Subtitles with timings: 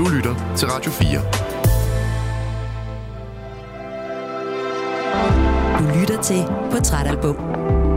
[0.00, 1.20] Du lytter til Radio 4.
[5.78, 7.36] Du lytter til Portrætalbum.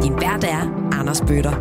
[0.02, 1.54] Din vært er Anders Bøtter.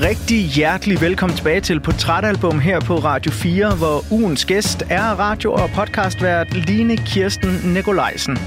[0.00, 5.52] Rigtig hjertelig velkommen tilbage til Portrætalbum her på Radio 4, hvor ugens gæst er radio-
[5.52, 8.38] og podcastvært Line Kirsten Nikolajsen.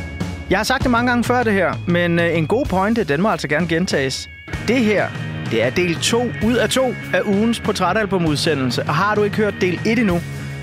[0.50, 3.22] Jeg har sagt det mange gange før det her, men øh, en god pointe, den
[3.22, 4.30] må altså gerne gentages.
[4.68, 5.08] Det her,
[5.52, 9.54] det er del 2 ud af 2 af ugens portrætalbumudsendelse, og har du ikke hørt
[9.62, 10.20] del 1 endnu,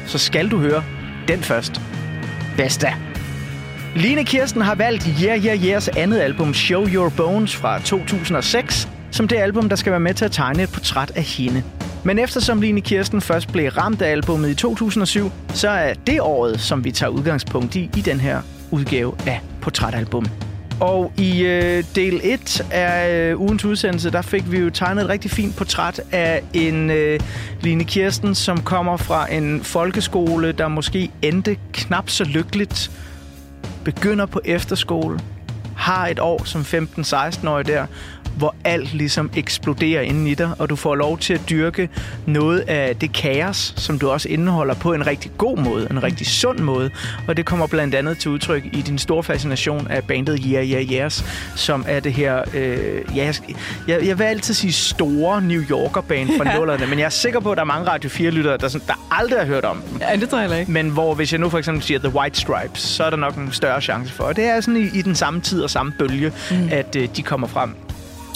[0.06, 0.84] så skal du høre
[1.28, 1.80] den først.
[2.56, 2.94] Basta!
[3.96, 9.28] Line Kirsten har valgt Yeah Yeah Yeahs andet album Show Your Bones fra 2006, som
[9.28, 11.62] det album, der skal være med til at tegne et portræt af hende.
[12.04, 16.60] Men eftersom Line Kirsten først blev ramt af albummet i 2007, så er det året,
[16.60, 20.47] som vi tager udgangspunkt i, i den her udgave af Portrætalbum.
[20.80, 25.08] Og i øh, del 1 af øh, ugens udsendelse, der fik vi jo tegnet et
[25.08, 27.20] rigtig fint portræt af en øh,
[27.60, 32.90] Line Kirsten, som kommer fra en folkeskole, der måske endte knap så lykkeligt,
[33.84, 35.20] begynder på efterskole,
[35.76, 37.86] har et år som 15-16-årig der,
[38.36, 41.88] hvor alt ligesom eksploderer inden i dig, og du får lov til at dyrke
[42.26, 46.26] noget af det kaos, som du også indeholder på en rigtig god måde, en rigtig
[46.26, 46.90] sund måde.
[47.28, 50.92] Og det kommer blandt andet til udtryk i din store fascination af bandet Yeah Yeah
[50.92, 51.24] Yeahs,
[51.56, 53.32] som er det her, øh, ja,
[53.88, 56.56] jeg, jeg vil altid sige store New Yorker band fra ja.
[56.56, 59.08] nullerne, men jeg er sikker på, at der er mange Radio 4-lyttere, der, sådan, der
[59.10, 60.00] aldrig har hørt om dem.
[60.00, 60.72] Ja, det tror jeg ikke.
[60.72, 63.36] Men hvor hvis jeg nu for eksempel siger The White Stripes, så er der nok
[63.36, 64.24] en større chance for.
[64.24, 66.68] Og det er sådan i, i den samme tid og samme bølge, mm.
[66.70, 67.74] at øh, de kommer frem.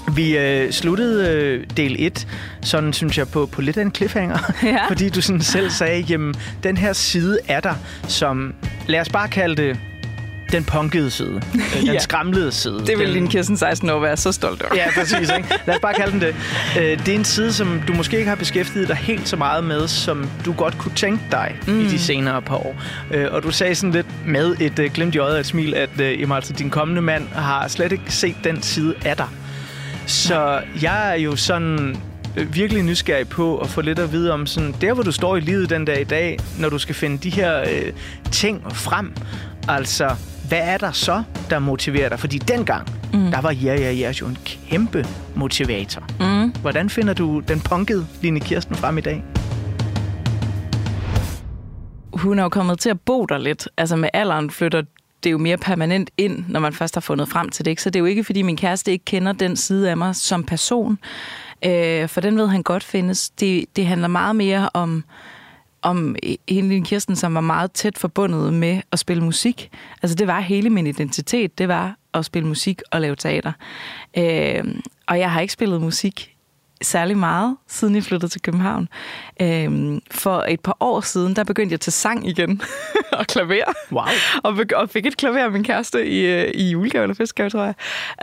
[0.09, 2.27] Vi øh, sluttede øh, del 1,
[2.63, 4.39] sådan synes jeg, på, på lidt af en cliffhanger.
[4.63, 4.89] Ja.
[4.89, 7.75] fordi du sådan selv sagde, jamen, den her side er der,
[8.09, 8.55] som,
[8.87, 9.79] lad os bare kalde det,
[10.53, 11.29] den punkede side.
[11.55, 11.99] Øh, den ja.
[11.99, 12.83] skramlede side.
[12.87, 13.15] Det vil den...
[13.15, 14.77] din Kirsten 16 år være så stolt over.
[14.77, 15.31] Ja, præcis.
[15.37, 15.49] Ikke?
[15.67, 16.35] Lad os bare kalde den det.
[16.79, 19.65] Øh, det er en side, som du måske ikke har beskæftiget dig helt så meget
[19.65, 21.81] med, som du godt kunne tænke dig mm.
[21.81, 22.77] i de senere par år.
[23.11, 25.91] Øh, og du sagde sådan lidt med et glimt i øjet og et smil, at
[25.99, 29.29] jamen, altså, din kommende mand har slet ikke set den side af dig.
[30.07, 31.97] Så jeg er jo sådan
[32.37, 35.37] øh, virkelig nysgerrig på at få lidt at vide om sådan, der, hvor du står
[35.37, 37.93] i livet den dag i dag, når du skal finde de her øh,
[38.31, 39.13] ting frem.
[39.69, 40.11] Altså,
[40.49, 42.19] hvad er der så, der motiverer dig?
[42.21, 43.31] Fordi dengang, mm.
[43.31, 46.03] der var Ja, ja, ja jo en kæmpe motivator.
[46.21, 46.51] Mm.
[46.51, 49.25] Hvordan finder du den punkede Line Kirsten frem i dag?
[52.13, 53.69] Hun er jo kommet til at bo der lidt.
[53.77, 54.83] Altså med alderen flytter
[55.23, 57.71] det er jo mere permanent ind, når man først har fundet frem til det.
[57.71, 57.83] Ikke?
[57.83, 60.45] Så det er jo ikke, fordi min kæreste ikke kender den side af mig som
[60.45, 60.99] person.
[61.65, 63.31] Øh, for den ved han godt findes.
[63.31, 65.05] Det, det handler meget mere om
[65.83, 66.17] om
[66.49, 69.71] Helene Kirsten, som var meget tæt forbundet med at spille musik.
[70.03, 73.53] Altså det var hele min identitet, det var at spille musik og lave teater.
[74.17, 74.65] Øh,
[75.07, 76.32] og jeg har ikke spillet musik
[76.83, 78.89] særlig meget, siden jeg flyttede til København.
[79.41, 82.63] Øhm, for et par år siden, der begyndte jeg til sang igen
[83.19, 83.73] og klaver.
[83.93, 84.05] Wow.
[84.43, 87.65] og, og fik et klaver af min kæreste i, øh, i julegave eller festgave, tror
[87.65, 87.75] jeg.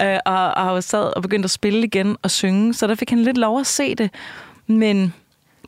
[0.01, 3.23] Øh, og, og sad og begyndte at spille igen og synge, så der fik han
[3.23, 4.09] lidt lov at se det.
[4.67, 5.13] Men,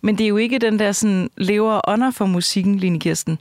[0.01, 3.39] men det er jo ikke den der sådan, lever og ånder for musikken, Line Kirsten.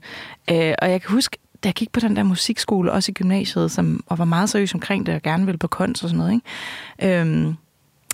[0.50, 3.71] Øh, og jeg kan huske, da jeg gik på den der musikskole, også i gymnasiet,
[3.71, 6.43] som, og var meget seriøs omkring det, og gerne ville på kunst og sådan noget,
[6.99, 7.21] ikke?
[7.21, 7.56] Øhm,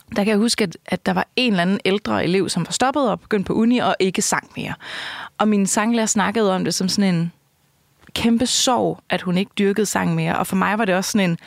[0.09, 2.73] der kan jeg huske, at, at der var en eller anden ældre elev, som var
[2.73, 4.75] stoppet og begyndt på uni og ikke sang mere.
[5.39, 7.33] Og min sanglærer snakkede om det som sådan en
[8.15, 10.39] kæmpe sorg, at hun ikke dyrkede sang mere.
[10.39, 11.39] Og for mig var det også sådan en,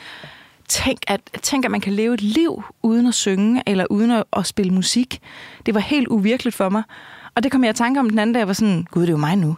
[0.68, 4.24] tænk at, tænk, at man kan leve et liv uden at synge eller uden at,
[4.32, 5.20] at spille musik.
[5.66, 6.82] Det var helt uvirkeligt for mig.
[7.34, 9.08] Og det kom jeg i tanke om den anden dag, jeg var sådan, gud, det
[9.08, 9.56] er jo mig nu.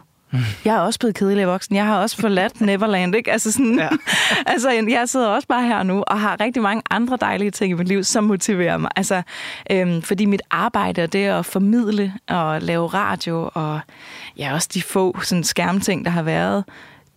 [0.65, 1.75] Jeg er også blevet kedelig voksen.
[1.75, 3.31] Jeg har også forladt Neverland, ikke?
[3.31, 3.89] Altså, sådan, ja.
[4.53, 7.73] altså, jeg sidder også bare her nu og har rigtig mange andre dejlige ting i
[7.73, 8.91] mit liv, som motiverer mig.
[8.95, 9.21] Altså,
[9.71, 13.79] øhm, fordi mit arbejde er det at formidle og lave radio, og
[14.37, 16.63] ja, også de få sådan, skærmting, der har været,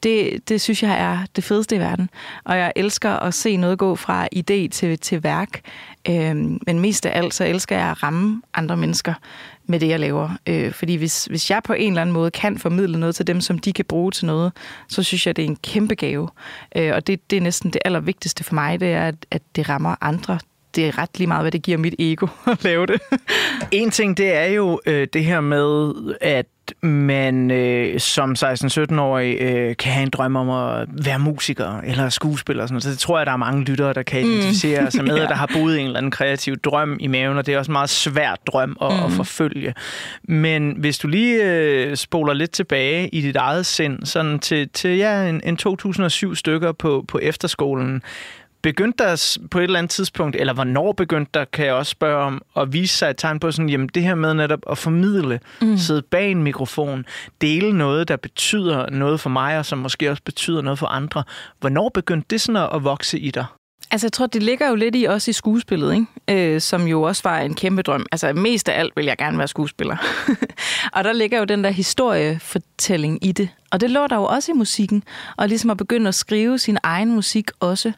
[0.03, 2.11] det, det synes jeg er det fedeste i verden.
[2.45, 5.61] Og jeg elsker at se noget gå fra idé til, til værk.
[6.09, 9.15] Øhm, men mest af alt, så elsker jeg at ramme andre mennesker
[9.67, 10.31] med det, jeg laver.
[10.47, 13.41] Øh, fordi hvis, hvis jeg på en eller anden måde kan formidle noget til dem,
[13.41, 14.53] som de kan bruge til noget,
[14.89, 16.29] så synes jeg, det er en kæmpe gave.
[16.77, 19.69] Øh, og det, det er næsten det allervigtigste for mig, det er, at, at det
[19.69, 20.39] rammer andre
[20.75, 23.01] det er ret lige meget, hvad det giver mit ego at lave det.
[23.73, 26.47] en ting, det er jo øh, det her med, at
[26.83, 32.63] man øh, som 16-17-årig øh, kan have en drøm om at være musiker eller skuespiller.
[32.63, 32.83] Og sådan noget.
[32.83, 34.31] Så det tror jeg, der er mange lyttere, der kan mm.
[34.31, 34.91] identificere mm.
[34.91, 35.27] sig med, ja.
[35.27, 37.73] der har boet en eller anden kreativ drøm i maven, og det er også en
[37.73, 39.05] meget svært drøm at, mm.
[39.05, 39.75] at forfølge.
[40.23, 44.97] Men hvis du lige øh, spoler lidt tilbage i dit eget sind, sådan til, til
[44.97, 48.03] ja, en, en 2007 stykker på, på efterskolen,
[48.67, 52.25] Begyndte der på et eller andet tidspunkt, eller hvornår begyndte der, kan jeg også spørge
[52.25, 55.41] om, at vise sig et tegn på sådan, jamen det her med netop at formidle,
[55.63, 55.77] mm.
[55.77, 57.05] sidde bag en mikrofon,
[57.41, 61.25] dele noget, der betyder noget for mig, og som måske også betyder noget for andre.
[61.61, 63.45] Hvornår begyndte det sådan at vokse i dig?
[63.91, 66.55] Altså, jeg tror, det ligger jo lidt i også i skuespillet, ikke?
[66.55, 68.07] Øh, som jo også var en kæmpe drøm.
[68.13, 69.97] Altså, mest af alt vil jeg gerne være skuespiller.
[70.95, 73.49] og der ligger jo den der historiefortælling i det.
[73.71, 75.03] Og det lå der jo også i musikken.
[75.37, 77.93] Og ligesom at begynde at skrive sin egen musik også.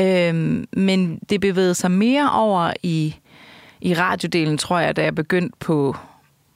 [0.00, 0.34] Øh,
[0.72, 3.14] men det bevægede sig mere over i,
[3.80, 5.96] i radiodelen, tror jeg, da jeg begyndte på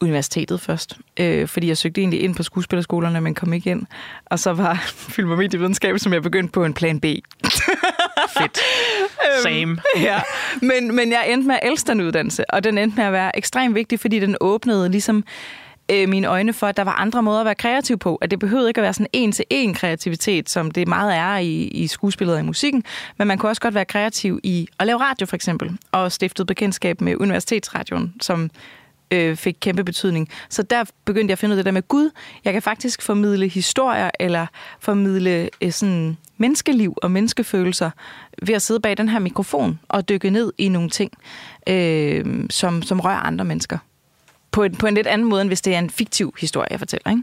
[0.00, 3.82] universitetet først, øh, fordi jeg søgte egentlig ind på skuespillerskolerne, men kom ikke ind.
[4.25, 4.75] Og så var
[5.14, 7.04] film- og medievidenskab, som jeg begyndte på en plan B.
[8.38, 8.58] Fedt.
[9.42, 9.60] Same.
[9.60, 10.20] Øhm, ja.
[10.62, 13.38] Men, men jeg endte med at elske den uddannelse, og den endte med at være
[13.38, 15.25] ekstremt vigtig, fordi den åbnede ligesom
[15.90, 18.16] øh, mine øjne for, at der var andre måder at være kreativ på.
[18.16, 21.86] At det behøvede ikke at være sådan en-til-en kreativitet, som det meget er i, i
[21.86, 22.84] skuespillet og i musikken,
[23.19, 26.46] men man kunne også godt være kreativ i at lave radio for eksempel, og stiftet
[26.46, 28.50] bekendtskab med Universitetsradioen, som
[29.10, 30.28] øh, fik kæmpe betydning.
[30.48, 32.10] Så der begyndte jeg at finde ud af det der med Gud.
[32.44, 34.46] Jeg kan faktisk formidle historier, eller
[34.80, 37.90] formidle øh, sådan menneskeliv og menneskefølelser
[38.42, 41.12] ved at sidde bag den her mikrofon og dykke ned i nogle ting,
[41.69, 43.78] øh, som, som rører andre mennesker.
[44.54, 46.78] På en, på en lidt anden måde, end hvis det er en fiktiv historie, jeg
[46.78, 47.10] fortæller.
[47.10, 47.22] Ikke?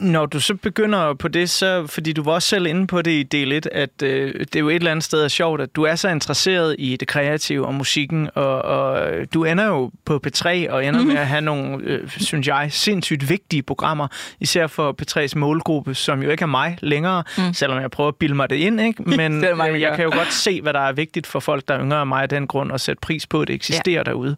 [0.00, 3.10] Når du så begynder på det, så fordi du var også selv inde på det
[3.10, 5.76] i del 1, at øh, det er jo et eller andet sted er sjovt, at
[5.76, 10.20] du er så interesseret i det kreative og musikken, og, og du ender jo på
[10.26, 11.06] P3 og ender mm.
[11.06, 14.08] med at have nogle, øh, synes jeg, sindssygt vigtige programmer,
[14.40, 17.54] især for P3's målgruppe, som jo ikke er mig længere, mm.
[17.54, 19.02] selvom jeg prøver at bilde mig det ind, ikke?
[19.16, 21.74] men det mange, jeg kan jo godt se, hvad der er vigtigt for folk, der
[21.74, 24.10] er yngre end mig af den grund, og sætte pris på, at det eksisterer ja.
[24.10, 24.36] derude.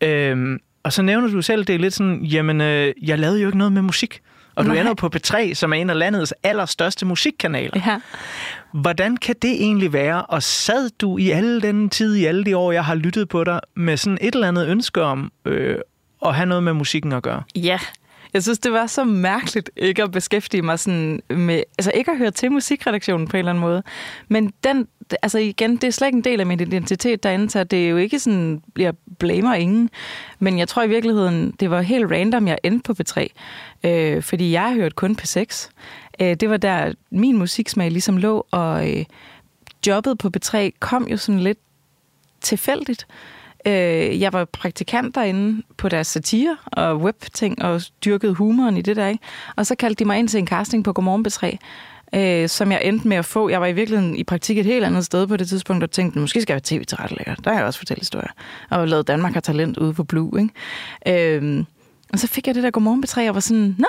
[0.00, 3.48] Øhm, og så nævner du selv, det er lidt sådan, jamen, øh, jeg lavede jo
[3.48, 4.20] ikke noget med musik.
[4.54, 4.74] Og Nej.
[4.74, 7.80] du ender på P3, som er en af landets allerstørste musikkanaler.
[7.86, 8.00] Ja.
[8.72, 10.26] Hvordan kan det egentlig være?
[10.26, 13.44] Og sad du i alle den tid, i alle de år, jeg har lyttet på
[13.44, 15.76] dig, med sådan et eller andet ønske om øh,
[16.26, 17.42] at have noget med musikken at gøre?
[17.56, 17.78] Ja,
[18.34, 21.62] jeg synes, det var så mærkeligt ikke at beskæftige mig sådan med...
[21.78, 23.82] Altså ikke at høre til musikredaktionen på en eller anden måde.
[24.28, 24.88] Men den,
[25.22, 27.88] altså igen, det er slet ikke en del af min identitet derinde, så det er
[27.88, 29.90] jo ikke sådan, jeg blamer ingen.
[30.38, 33.26] Men jeg tror i virkeligheden, det var helt random, jeg endte på P3.
[33.84, 35.70] Øh, fordi jeg har hørt kun P6.
[36.20, 39.04] Øh, det var der, min musiksmag ligesom lå, og øh,
[39.86, 41.58] jobbet på P3 kom jo sådan lidt
[42.40, 43.06] tilfældigt.
[43.66, 48.96] Øh, jeg var praktikant derinde på deres satire og webting og dyrkede humoren i det
[48.96, 49.24] der, ikke?
[49.56, 51.58] Og så kaldte de mig ind til en casting på Godmorgen B3,
[52.14, 53.48] øh, som jeg endte med at få.
[53.48, 56.18] Jeg var i virkeligheden i praktik et helt andet sted på det tidspunkt, og tænkte,
[56.18, 57.34] måske skal jeg være tv lækker.
[57.34, 58.30] Der har jeg også fortalt historier.
[58.70, 61.36] Og lavet Danmark har talent ude på Blue, ikke?
[61.38, 61.64] Øh,
[62.12, 63.88] og så fik jeg det der Godmorgen B3, og var sådan, nå,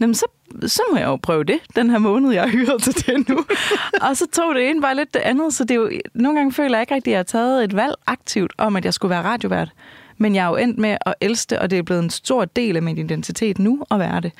[0.00, 0.26] Jamen, så,
[0.66, 3.44] så må jeg jo prøve det, den her måned, jeg har hyret til det nu.
[4.08, 6.52] og så tog det ene bare lidt det andet, så det er jo, nogle gange
[6.52, 9.10] føler jeg ikke rigtig, at jeg har taget et valg aktivt om, at jeg skulle
[9.10, 9.70] være radiovært.
[10.18, 12.44] Men jeg er jo endt med at elske det, og det er blevet en stor
[12.44, 14.32] del af min identitet nu at være det.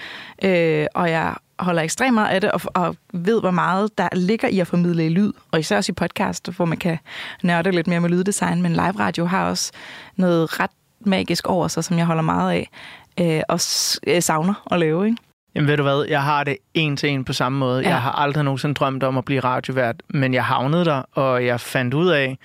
[0.45, 4.49] Øh, og jeg holder ekstremt meget af det, og, og ved, hvor meget der ligger
[4.49, 5.33] i at formidle i lyd.
[5.53, 6.99] Og især også i podcast, hvor man kan
[7.43, 8.63] nørde lidt mere med lyddesign.
[8.63, 9.73] Men live radio har også
[10.17, 10.71] noget ret
[11.01, 12.71] magisk over sig, som jeg holder meget af,
[13.21, 13.61] øh, og
[14.07, 15.07] øh, savner at lave.
[15.07, 15.17] Ikke?
[15.55, 17.83] Jamen ved du hvad, jeg har det en til en på samme måde.
[17.83, 17.89] Ja.
[17.89, 21.61] Jeg har aldrig nogensinde drømt om at blive radiovært, men jeg havnede der, og jeg
[21.61, 22.39] fandt ud af,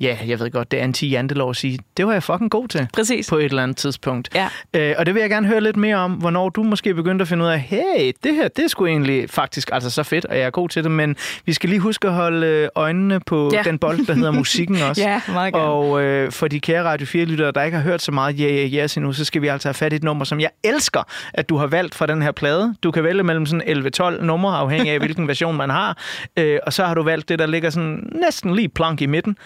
[0.00, 2.88] ja, jeg ved godt, det er anti-jantelov at sige, det var jeg fucking god til.
[2.92, 3.28] Præcis.
[3.28, 4.28] På et eller andet tidspunkt.
[4.34, 4.48] Ja.
[4.76, 7.28] Øh, og det vil jeg gerne høre lidt mere om, hvornår du måske begyndte at
[7.28, 10.38] finde ud af, hey, det her, det er sgu egentlig faktisk altså så fedt, og
[10.38, 13.50] jeg er god til det, men vi skal lige huske at holde øh, øjnene på
[13.52, 13.62] ja.
[13.62, 15.02] den bold, der hedder musikken også.
[15.02, 15.66] ja, meget gerne.
[15.66, 18.84] Og øh, for de kære Radio 4-lyttere, der ikke har hørt så meget Yeah, yeah,
[18.84, 21.02] yes endnu, så skal vi altså have fat i et nummer, som jeg elsker,
[21.34, 22.74] at du har valgt fra den her plade.
[22.82, 23.86] Du kan vælge mellem sådan
[24.18, 25.96] 11-12 numre, afhængig af hvilken version man har.
[26.36, 29.36] Øh, og så har du valgt det, der ligger sådan næsten lige plank i midten.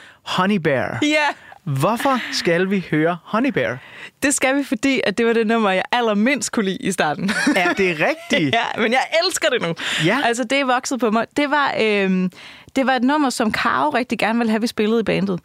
[0.44, 0.98] Honey Bear.
[1.02, 1.26] Ja.
[1.62, 3.78] Hvorfor skal vi høre Honey Bear?
[4.22, 7.30] Det skal vi, fordi at det var det nummer, jeg allermindst kunne lide i starten.
[7.56, 8.54] Er det rigtigt?
[8.54, 9.74] ja, men jeg elsker det nu.
[10.04, 10.18] Ja.
[10.24, 11.26] Altså, det er vokset på mig.
[11.36, 12.30] Det var, øh,
[12.76, 15.40] det var et nummer, som Karo rigtig gerne ville have, vi spillede i bandet.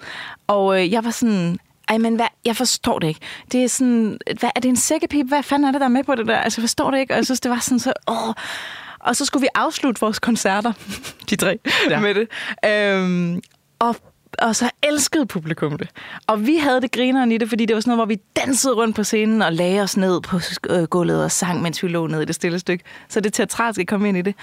[0.48, 1.58] Og øh, jeg var sådan,
[1.90, 3.22] ej, men hvad, jeg forstår det ikke.
[3.52, 5.28] Det er sådan, hvad, er det en sækkepip?
[5.28, 6.38] Hvad fanden er det, der er med på det der?
[6.38, 7.14] Altså, jeg forstår det ikke.
[7.14, 8.34] Og jeg synes, det var sådan så, åh.
[9.00, 10.74] Og så skulle vi afslutte vores koncerter,
[11.30, 12.00] de tre, ja.
[12.00, 12.28] med det.
[12.66, 13.42] Øhm,
[13.80, 13.96] og
[14.42, 15.90] og så elskede publikum det.
[16.28, 18.74] Og vi havde det grineren i det, fordi det var sådan noget, hvor vi dansede
[18.74, 22.08] rundt på scenen og lagde os ned på øh, gulvet og sang, mens vi lå
[22.08, 22.84] ned i det stille stykke.
[23.10, 24.36] Så det teatralske kom ind i det.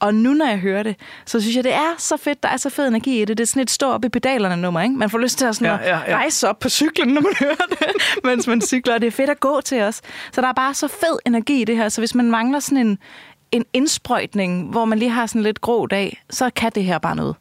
[0.00, 2.42] Og nu, når jeg hører det, så synes jeg, det er så fedt.
[2.42, 3.38] Der er så fed energi i det.
[3.38, 4.94] Det er sådan et stå op i pedalerne nummer, ikke?
[4.94, 6.16] Man får lyst til at, sådan ja, ja, ja.
[6.16, 8.98] rejse op på cyklen, når man hører det, mens man cykler.
[8.98, 10.00] det er fedt at gå til os.
[10.32, 11.88] Så der er bare så fed energi i det her.
[11.88, 12.98] Så hvis man mangler sådan en,
[13.52, 17.16] en indsprøjtning, hvor man lige har sådan lidt grå dag, så kan det her bare
[17.16, 17.36] noget.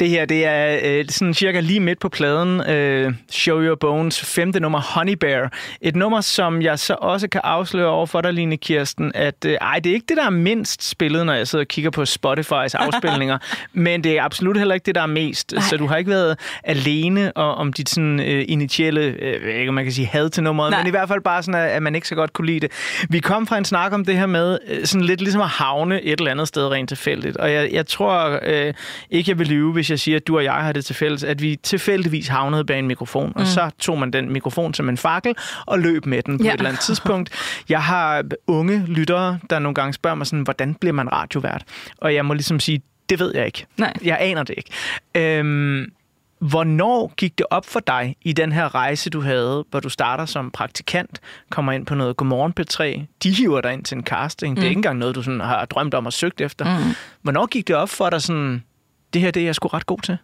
[0.00, 2.70] Det her, det er øh, sådan cirka lige midt på pladen.
[2.70, 5.52] Øh, Show Your Bones, femte nummer, Honey Bear.
[5.80, 9.52] Et nummer, som jeg så også kan afsløre over for dig, Line Kirsten, at øh,
[9.60, 12.02] ej, det er ikke det, der er mindst spillet, når jeg sidder og kigger på
[12.02, 13.38] Spotify's afspilninger,
[13.72, 15.52] men det er absolut heller ikke det, der er mest.
[15.52, 15.62] Nej.
[15.62, 19.84] Så du har ikke været alene og, om dit sådan øh, initielle, øh, ikke man
[19.84, 20.80] kan sige had til nummeret, Nej.
[20.80, 22.70] men i hvert fald bare sådan, at, at man ikke så godt kunne lide det.
[23.08, 26.02] Vi kom fra en snak om det her med øh, sådan lidt ligesom at havne
[26.02, 28.74] et eller andet sted rent tilfældigt, og jeg, jeg tror øh,
[29.10, 31.24] ikke, jeg vil lyve, hvis jeg siger, at du og jeg har det til fælles,
[31.24, 33.40] at vi tilfældigvis havnede bag en mikrofon, mm.
[33.40, 35.34] og så tog man den mikrofon som en fakkel
[35.66, 36.50] og løb med den på ja.
[36.50, 37.30] et eller andet tidspunkt.
[37.68, 41.64] Jeg har unge lyttere, der nogle gange spørger mig sådan, hvordan bliver man radiovært?
[41.96, 43.66] Og jeg må ligesom sige, det ved jeg ikke.
[43.76, 43.94] Nej.
[44.04, 44.70] Jeg aner det ikke.
[45.14, 45.92] Øhm,
[46.40, 50.24] Hvornår gik det op for dig i den her rejse, du havde, hvor du starter
[50.24, 51.20] som praktikant,
[51.50, 54.50] kommer ind på noget Godmorgen P3, de hiver dig ind til en casting.
[54.50, 54.56] Mm.
[54.56, 54.70] Det er mm.
[54.70, 56.78] ikke engang noget, du sådan har drømt om og søgt efter.
[56.78, 56.94] Mm.
[57.22, 58.64] Hvornår gik det op for dig sådan,
[59.12, 60.18] det her det er jeg sgu ret god til?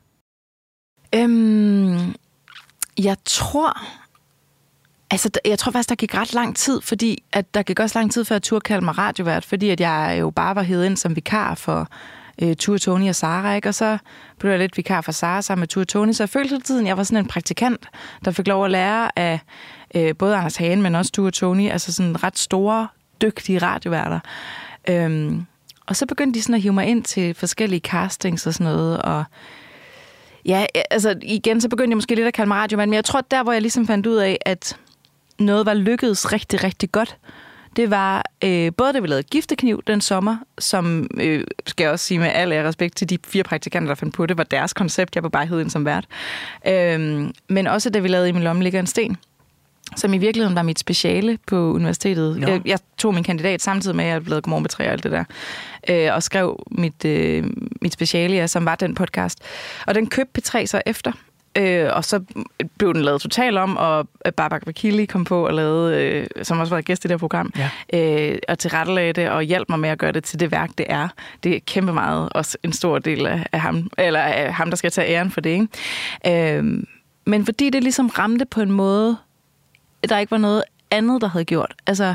[1.15, 2.15] Øhm,
[2.99, 3.83] jeg tror...
[5.11, 8.13] Altså, jeg tror faktisk, der gik ret lang tid, fordi at der gik også lang
[8.13, 10.97] tid, før jeg turde kalde mig radiovært, fordi at jeg jo bare var hed ind
[10.97, 11.89] som vikar for
[12.43, 13.69] øh, Ture Tony og Sara, ikke?
[13.69, 13.99] og så
[14.39, 16.87] blev jeg lidt vikar for Sara sammen med Ture Tony, så jeg følte hele tiden,
[16.87, 17.89] at jeg var sådan en praktikant,
[18.25, 19.41] der fik lov at lære af
[19.95, 22.89] øh, både Anders Hagen, men også Ture Tony, altså sådan ret store,
[23.23, 24.21] dygtige radioværter.
[24.89, 25.47] Øhm,
[25.87, 29.03] og så begyndte de sådan at hive mig ind til forskellige castings og sådan noget,
[29.03, 29.25] og
[30.45, 33.21] ja, altså igen, så begyndte jeg måske lidt at kalde mig radiomand, men jeg tror,
[33.21, 34.77] der hvor jeg ligesom fandt ud af, at
[35.39, 37.17] noget var lykkedes rigtig, rigtig godt,
[37.77, 42.07] det var øh, både, da vi lavede Giftekniv den sommer, som, øh, skal jeg også
[42.07, 45.15] sige med al respekt til de fire praktikanter, der fandt på det, var deres koncept.
[45.15, 46.07] Jeg var bare hed ind som vært.
[46.67, 49.17] Øh, men også, da vi lavede I min lomme ligger en sten,
[49.97, 52.41] som i virkeligheden var mit speciale på universitetet.
[52.41, 55.03] Jeg, jeg tog min kandidat samtidig med, at jeg blev godmorgen med tre og alt
[55.03, 55.25] det der,
[55.89, 57.45] øh, og skrev mit, øh,
[57.83, 59.39] mit speciale, ja, som var den podcast.
[59.87, 61.13] Og den købte P3 så efter.
[61.59, 62.21] Øh, og så
[62.79, 66.75] blev den lavet totalt om, og Babak Vakili kom på og lavede, øh, som også
[66.75, 67.53] var gæst i det her program,
[67.93, 68.31] ja.
[68.33, 70.87] øh, og tilrettelagde det og hjalp mig med at gøre det til det værk, det
[70.89, 71.09] er.
[71.43, 74.77] Det er kæmpe meget også en stor del af, af ham, eller af ham, der
[74.77, 75.51] skal tage æren for det.
[75.51, 76.59] Ikke?
[76.59, 76.65] Øh,
[77.27, 79.17] men fordi det ligesom ramte på en måde,
[80.09, 81.75] der ikke var noget andet, der havde gjort.
[81.87, 82.15] Altså,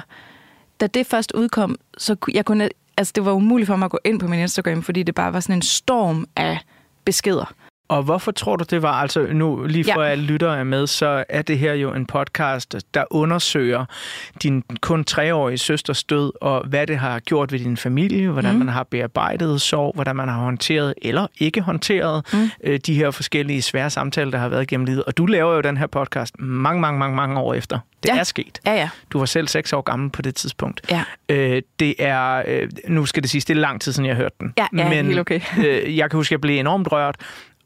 [0.79, 3.99] da det først udkom, så jeg kunne, altså det var umuligt for mig at gå
[4.05, 6.59] ind på min Instagram, fordi det bare var sådan en storm af
[7.05, 7.53] beskeder.
[7.91, 8.93] Og hvorfor tror du, det var?
[8.93, 10.11] Altså nu, lige for ja.
[10.11, 13.85] at lyttere er med, så er det her jo en podcast, der undersøger
[14.43, 18.59] din kun treårige søsters død, og hvad det har gjort ved din familie, hvordan mm.
[18.59, 22.49] man har bearbejdet sorg, hvordan man har håndteret eller ikke håndteret mm.
[22.63, 25.03] øh, de her forskellige svære samtaler, der har været gennem livet.
[25.03, 27.79] Og du laver jo den her podcast mange, mange, mange, mange år efter.
[28.03, 28.19] Det ja.
[28.19, 28.59] er sket.
[28.65, 28.89] Ja, ja.
[29.09, 30.81] Du var selv seks år gammel på det tidspunkt.
[30.91, 31.03] Ja.
[31.29, 34.35] Øh, det er, øh, nu skal det sige, det er lang tid siden, jeg hørte
[34.39, 34.53] den.
[34.57, 35.39] Ja, ja Men, helt okay.
[35.57, 37.15] øh, jeg kan huske, at jeg blev enormt rørt,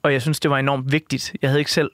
[0.06, 1.34] og jeg synes, det var enormt vigtigt.
[1.42, 1.92] Jeg havde ikke selv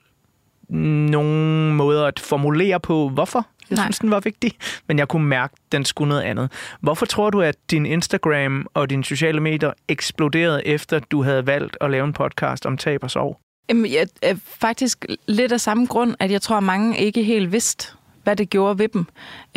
[0.70, 3.86] nogen måder at formulere på, hvorfor jeg Nej.
[3.86, 4.54] synes, den var vigtig,
[4.88, 6.52] men jeg kunne mærke, at den skulle noget andet.
[6.80, 11.78] Hvorfor tror du, at din Instagram og dine sociale medier eksploderede, efter du havde valgt
[11.82, 13.40] at lave en podcast om tab og sorg?
[13.70, 17.52] Jamen, jeg, er faktisk lidt af samme grund, at jeg tror, at mange ikke helt
[17.52, 17.88] vidste,
[18.24, 19.06] hvad det gjorde ved dem.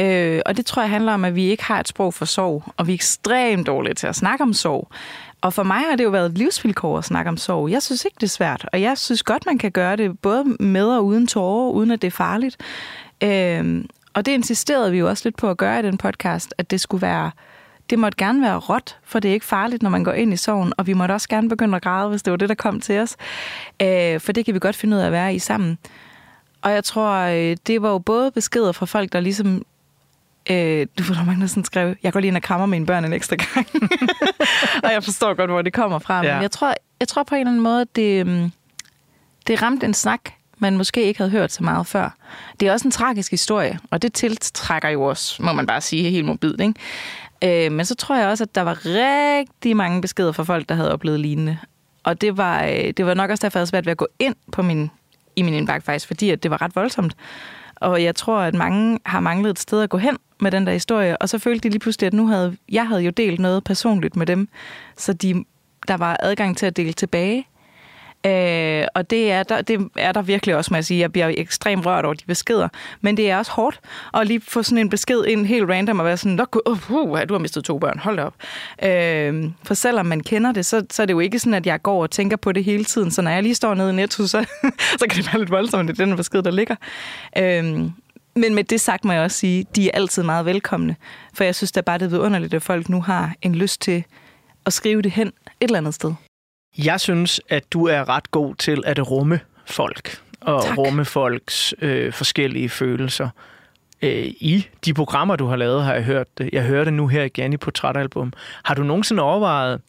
[0.00, 2.62] Øh, og det tror jeg handler om, at vi ikke har et sprog for sorg,
[2.76, 4.88] og vi er ekstremt dårlige til at snakke om sorg.
[5.44, 7.70] Og for mig har det jo været et livsvilkår at snakke om sorg.
[7.70, 10.44] Jeg synes ikke, det er svært, og jeg synes godt, man kan gøre det både
[10.44, 12.56] med og uden tårer, uden at det er farligt.
[13.22, 16.70] Øhm, og det insisterede vi jo også lidt på at gøre i den podcast, at
[16.70, 17.30] det skulle være
[17.90, 20.36] det måtte gerne være råt, for det er ikke farligt, når man går ind i
[20.36, 22.80] sorgen, og vi måtte også gerne begynde at græde, hvis det var det, der kom
[22.80, 23.16] til os.
[23.82, 25.78] Øh, for det kan vi godt finde ud af at være i sammen.
[26.62, 29.64] Og jeg tror, øh, det var jo både beskeder fra folk, der ligesom...
[30.50, 32.86] Øh, du får der mange, der sådan skrev, jeg går lige ind og krammer mine
[32.86, 33.66] børn en ekstra gang.
[34.84, 36.24] og jeg forstår godt, hvor det kommer fra.
[36.24, 36.34] Ja.
[36.34, 38.52] Men jeg tror, jeg tror på en eller anden måde, at det, øhm,
[39.46, 40.20] det ramte en snak,
[40.58, 42.16] man måske ikke havde hørt så meget før.
[42.60, 46.10] Det er også en tragisk historie, og det tiltrækker jo også, må man bare sige,
[46.10, 46.60] helt mobilt.
[46.60, 47.66] Ikke?
[47.66, 50.74] Øh, men så tror jeg også, at der var rigtig mange beskeder fra folk, der
[50.74, 51.58] havde oplevet lignende.
[52.04, 54.06] Og det var, øh, det var nok også derfor, jeg havde svært ved at gå
[54.18, 54.90] ind på min
[55.36, 57.16] i min indbakke faktisk, fordi at det var ret voldsomt.
[57.74, 60.72] Og jeg tror, at mange har manglet et sted at gå hen med den der
[60.72, 63.64] historie, og så følte de lige pludselig, at nu havde jeg havde jo delt noget
[63.64, 64.48] personligt med dem,
[64.96, 65.44] så de,
[65.88, 67.46] der var adgang til at dele tilbage.
[68.26, 71.00] Øh, og det er, der, det er der virkelig også, må jeg sige.
[71.00, 72.68] Jeg bliver ekstremt rørt over de beskeder.
[73.00, 73.80] Men det er også hårdt
[74.14, 77.34] at lige få sådan en besked ind helt random og være sådan, uh, uh, du
[77.34, 78.34] har mistet to børn, hold op.
[78.84, 81.82] Øh, for selvom man kender det, så, så er det jo ikke sådan, at jeg
[81.82, 83.10] går og tænker på det hele tiden.
[83.10, 84.44] Så når jeg lige står nede i Netto, så,
[84.98, 86.76] så kan det være lidt voldsomt, at det er den besked, der ligger.
[87.38, 87.90] Øh,
[88.36, 90.96] men med det sagt må jeg også sige, de er altid meget velkomne.
[91.34, 94.04] For jeg synes, det er bare det vidunderligt, at folk nu har en lyst til
[94.66, 96.14] at skrive det hen et eller andet sted.
[96.78, 100.78] Jeg synes, at du er ret god til at rumme folk og Tak.
[100.78, 103.28] rumme folks øh, forskellige følelser.
[104.02, 106.50] Øh, I de programmer, du har lavet, har jeg hørt det.
[106.52, 108.32] Jeg hørte det nu her igen i Portrætalbum.
[108.64, 109.80] Har du nogensinde overvejet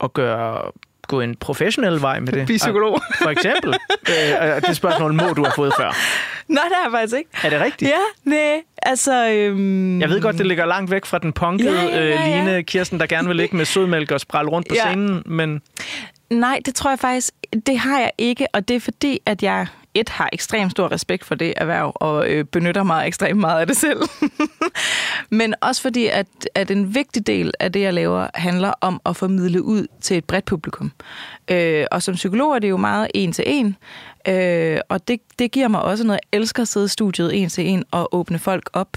[0.00, 0.70] at gøre
[1.08, 2.46] gå en professionel vej med det?
[2.46, 3.00] Blive psykolog.
[3.22, 3.70] For eksempel.
[4.08, 5.96] øh, det spørgsmål må du have fået før.
[6.48, 7.30] Nej, det er jeg faktisk ikke.
[7.42, 7.90] Er det rigtigt?
[7.90, 8.60] Ja, nej.
[8.82, 12.02] Altså, øhm, Jeg ved godt, det ligger langt væk fra den punkede Ja, ja, ja,
[12.04, 12.44] øh, ja.
[12.44, 14.86] Line Kirsten, der gerne vil ligge med sødmælk og sprælle rundt på Ja.
[14.90, 15.62] scenen, men
[16.30, 17.34] Nej, det tror jeg faktisk,
[17.66, 19.66] det har jeg ikke, og det er fordi, at jeg
[20.00, 23.66] et har ekstremt stor respekt for det erhverv, og øh, benytter mig ekstremt meget af
[23.66, 24.00] det selv.
[25.30, 29.16] Men også fordi, at, at en vigtig del af det, jeg laver, handler om at
[29.16, 30.92] formidle ud til et bredt publikum.
[31.50, 33.76] Øh, og som psykolog er det jo meget en til en,
[34.28, 36.20] øh, og det, det giver mig også noget.
[36.32, 38.96] Jeg elsker at sidde i studiet en til en og åbne folk op.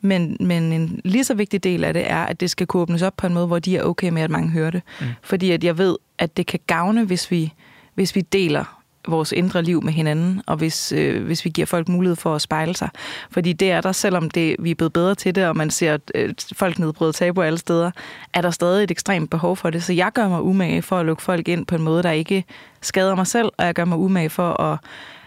[0.00, 3.02] Men, men en lige så vigtig del af det er, at det skal kunne åbnes
[3.02, 4.82] op på en måde, hvor de er okay med, at mange hører det.
[5.00, 5.06] Mm.
[5.22, 7.52] Fordi at jeg ved, at det kan gavne, hvis vi,
[7.94, 11.88] hvis vi deler vores indre liv med hinanden, og hvis, øh, hvis vi giver folk
[11.88, 12.88] mulighed for at spejle sig.
[13.30, 15.98] Fordi det er der, selvom det, vi er blevet bedre til det, og man ser
[16.14, 17.90] øh, folk nedbryde tabu alle steder,
[18.34, 19.82] er der stadig et ekstremt behov for det.
[19.82, 22.44] Så jeg gør mig umage for at lukke folk ind på en måde, der ikke
[22.80, 24.78] skader mig selv, og jeg gør mig umage for at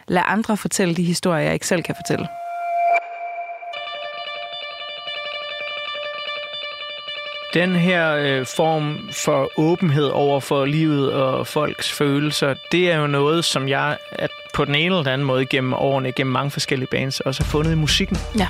[0.08, 2.28] lade andre fortælle de historier, jeg ikke selv kan fortælle.
[7.56, 13.08] Den her øh, form for åbenhed over for livet og folks følelser, det er jo
[13.08, 16.52] noget, som jeg at på den ene eller den anden måde gennem årene, gennem mange
[16.52, 18.18] forskellige bands, også har fundet i musikken.
[18.40, 18.48] Ja.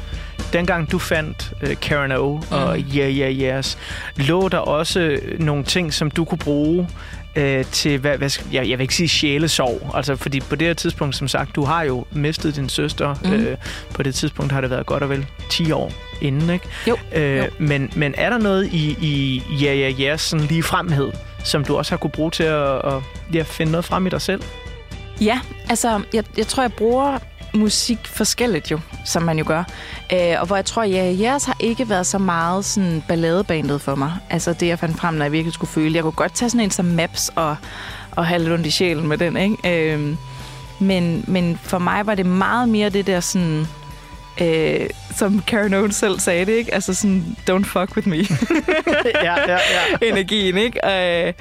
[0.54, 3.78] Dengang du fandt øh, Karen O og Yeah Yeah Yes,
[4.16, 6.90] lå der også øh, nogle ting, som du kunne bruge
[7.36, 10.74] øh, til, hvad, hvad jeg, jeg vil ikke sige sjælesorg, altså fordi på det her
[10.74, 13.16] tidspunkt, som sagt, du har jo mistet din søster.
[13.24, 13.34] Mhm.
[13.34, 13.58] Øh,
[13.94, 16.68] på det tidspunkt har det været godt og vel 10 år inden, ikke?
[16.88, 16.98] Jo.
[17.16, 17.44] Øh, Jo.
[17.60, 21.12] Men, men er der noget i, i Ja Ja Ja sådan lige fremhed,
[21.44, 22.94] som du også har kunne bruge til at, at
[23.34, 24.42] ja, finde noget frem i dig selv?
[25.22, 27.18] Ja, altså, jeg, jeg tror, jeg bruger
[27.56, 29.64] musik forskelligt jo, som man jo gør.
[30.14, 33.96] Øh, og hvor jeg tror, ja, jeres har ikke været så meget sådan balladebandet for
[33.96, 34.14] mig.
[34.30, 35.96] Altså det, jeg fandt frem, når jeg virkelig skulle føle.
[35.96, 37.56] Jeg kunne godt tage sådan en som Maps og,
[38.12, 39.94] og have lidt ondt i sjælen med den, ikke?
[39.94, 40.16] Øh,
[40.80, 43.68] men, men for mig var det meget mere det der sådan...
[44.42, 46.74] Øh, som Karen Owen selv sagde det, ikke?
[46.74, 48.18] Altså sådan, don't fuck with me.
[49.24, 49.58] ja, ja,
[50.02, 50.08] ja.
[50.10, 50.80] energien, ikke?
[51.28, 51.34] Øh,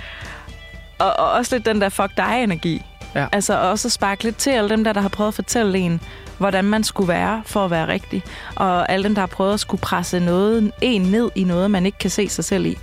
[0.98, 2.82] og, og også lidt den der fuck dig-energi.
[3.14, 3.26] Ja.
[3.32, 6.00] Altså også at sparke lidt til alle dem der, der har prøvet at fortælle en,
[6.38, 8.22] hvordan man skulle være for at være rigtig.
[8.54, 11.86] Og alle dem, der har prøvet at skulle presse noget, en ned i noget, man
[11.86, 12.78] ikke kan se sig selv i.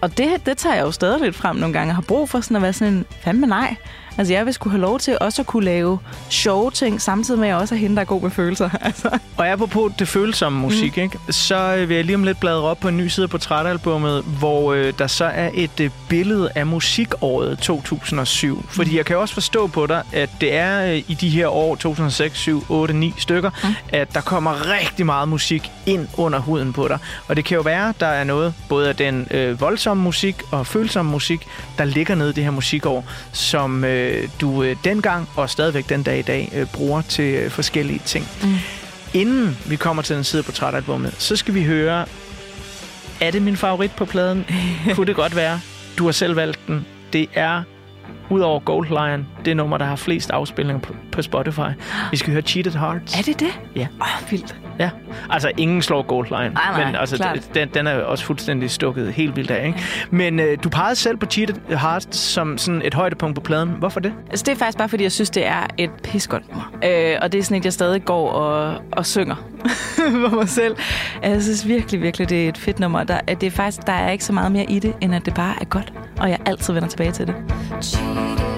[0.00, 1.88] Og det, det tager jeg jo stadig lidt frem nogle gange.
[1.88, 3.76] Jeg har brug for sådan at være sådan en, fandme nej.
[4.18, 5.98] Altså jeg vil skulle have lov til også at kunne lave
[6.28, 8.70] sjove ting, samtidig med at jeg også er hende, der er god med følelser.
[8.84, 9.18] Altså.
[9.36, 11.02] Og apropos det følsomme musik, mm.
[11.02, 11.18] ikke?
[11.30, 14.22] så øh, vil jeg lige om lidt bladre op på en ny side på portrætalbummet,
[14.38, 18.64] hvor øh, der så er et øh, billede af musikåret 2007.
[18.68, 21.74] Fordi jeg kan også forstå på dig, at det er øh, i de her år
[21.74, 23.74] 2006, 7, 8, 9 stykker, mm.
[23.88, 26.98] at der kommer rigtig meget musik ind under huden på dig.
[27.28, 30.66] Og det kan jo være, der er noget, både af den øh, voldsomme musik og
[30.66, 31.46] følsomme musik,
[31.78, 34.03] der ligger nede i det her musikår, som øh,
[34.40, 38.28] du øh, dengang og stadigvæk den dag i dag øh, bruger til øh, forskellige ting.
[38.42, 38.54] Mm.
[39.14, 42.06] Inden vi kommer til den side på portrætalbummet, så skal vi høre,
[43.20, 44.46] er det min favorit på pladen?
[44.94, 45.60] Kunne det godt være?
[45.98, 46.86] Du har selv valgt den.
[47.12, 47.62] Det er,
[48.30, 51.70] udover Gold Lion, det nummer, der har flest afspilninger på, på Spotify.
[52.10, 53.18] Vi skal høre Cheated Hearts.
[53.18, 53.60] Er det det?
[53.76, 53.86] Ja.
[54.00, 54.56] Åh, oh, vildt.
[54.78, 54.90] Ja,
[55.30, 57.50] altså ingen slår Gold Lion, Nej, nej, men altså, klart.
[57.54, 59.66] den, den er også fuldstændig stukket helt vildt af.
[59.66, 59.78] Ikke?
[60.10, 63.68] Men øh, du pegede selv på Cheated Hearts som sådan et højdepunkt på pladen.
[63.68, 64.12] Hvorfor det?
[64.30, 66.72] Altså, det er faktisk bare, fordi jeg synes, det er et pissegodt nummer.
[66.84, 69.34] Øh, og det er sådan et, jeg stadig går og, og synger
[70.28, 70.76] for mig selv.
[71.22, 73.04] Jeg synes virkelig, virkelig, det er et fedt nummer.
[73.04, 75.34] Der, det er faktisk, der er ikke så meget mere i det, end at det
[75.34, 75.92] bare er godt.
[76.20, 77.34] Og jeg altid vender tilbage til det.
[77.80, 78.53] Cheated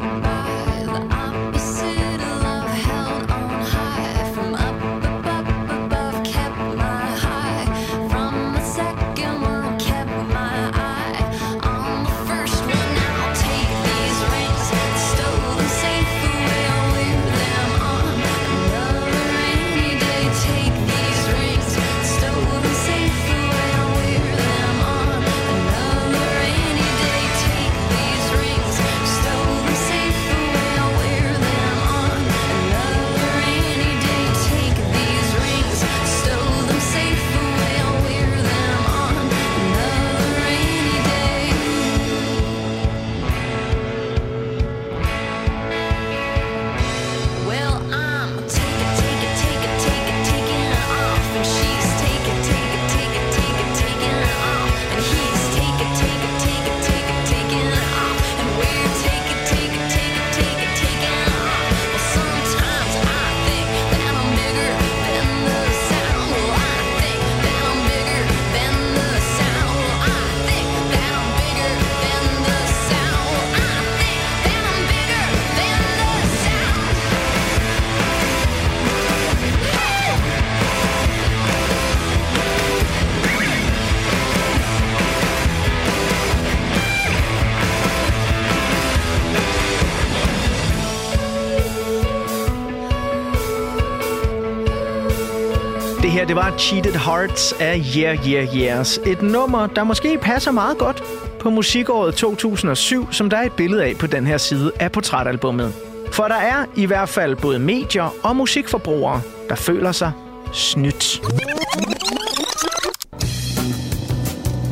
[96.37, 99.01] Det var Cheated Hearts af Yeah Yeah Yeahs.
[99.07, 101.03] Et nummer, der måske passer meget godt
[101.41, 105.73] på musikåret 2007, som der er et billede af på den her side af portrætalbummet.
[106.13, 110.13] For der er i hvert fald både medier og musikforbrugere, der føler sig
[110.53, 111.21] snydt.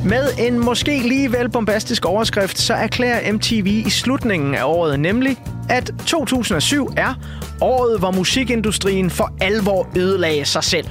[0.04, 5.38] Med en måske lige vel bombastisk overskrift, så erklærer MTV i slutningen af året nemlig,
[5.68, 7.14] at 2007 er
[7.60, 10.86] året, hvor musikindustrien for alvor ødelagde sig selv.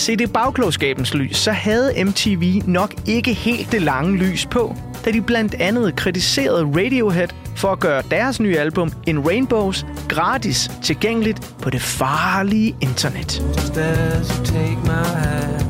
[0.00, 5.10] Set i bagklogskabens lys, så havde MTV nok ikke helt det lange lys på, da
[5.10, 11.54] de blandt andet kritiserede Radiohead for at gøre deres nye album In Rainbows gratis tilgængeligt
[11.62, 13.42] på det farlige internet.
[13.56, 15.64] Just as you take my hand,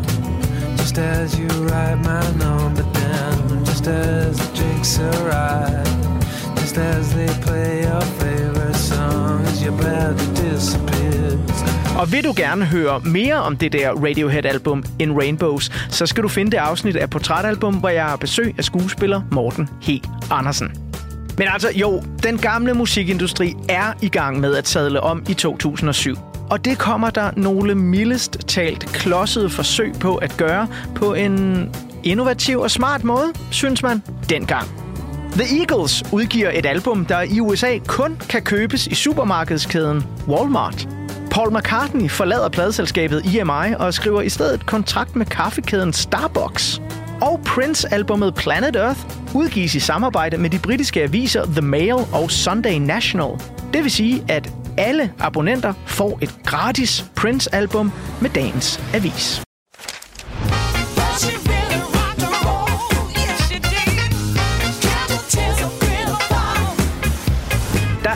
[0.78, 5.86] just as you write my number down, just as the drinks arrive,
[6.60, 11.49] just as they play your favorite songs, you you're about to disappear.
[12.00, 16.28] Og vil du gerne høre mere om det der Radiohead-album In Rainbows, så skal du
[16.28, 19.90] finde det afsnit af Portrætalbum, hvor jeg har besøg af skuespiller Morten H.
[20.30, 20.72] Andersen.
[21.38, 26.16] Men altså, jo, den gamle musikindustri er i gang med at sadle om i 2007.
[26.50, 31.68] Og det kommer der nogle mildest talt klodsede forsøg på at gøre på en
[32.04, 34.68] innovativ og smart måde, synes man, dengang.
[35.32, 40.99] The Eagles udgiver et album, der i USA kun kan købes i supermarkedskæden Walmart.
[41.30, 46.82] Paul McCartney forlader pladeselskabet EMI og skriver i stedet kontrakt med kaffekæden Starbucks.
[47.22, 49.00] Og Prince-albummet Planet Earth
[49.34, 53.30] udgives i samarbejde med de britiske aviser The Mail og Sunday National.
[53.72, 59.49] Det vil sige, at alle abonnenter får et gratis Prince-album med dagens avis.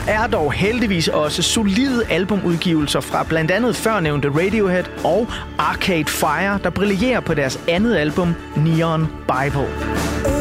[0.07, 6.69] Er dog heldigvis også solide albumudgivelser fra blandt andet førnævnte Radiohead og Arcade Fire, der
[6.69, 10.34] brillerer på deres andet album, Neon Bible.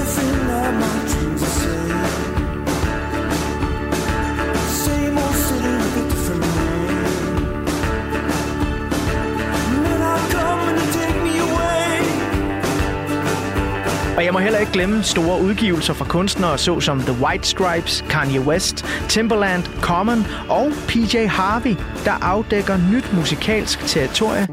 [14.17, 18.41] Og jeg må heller ikke glemme store udgivelser fra kunstnere såsom The White Stripes, Kanye
[18.41, 24.49] West, Timbaland, Common og PJ Harvey, der afdækker nyt musikalsk territorie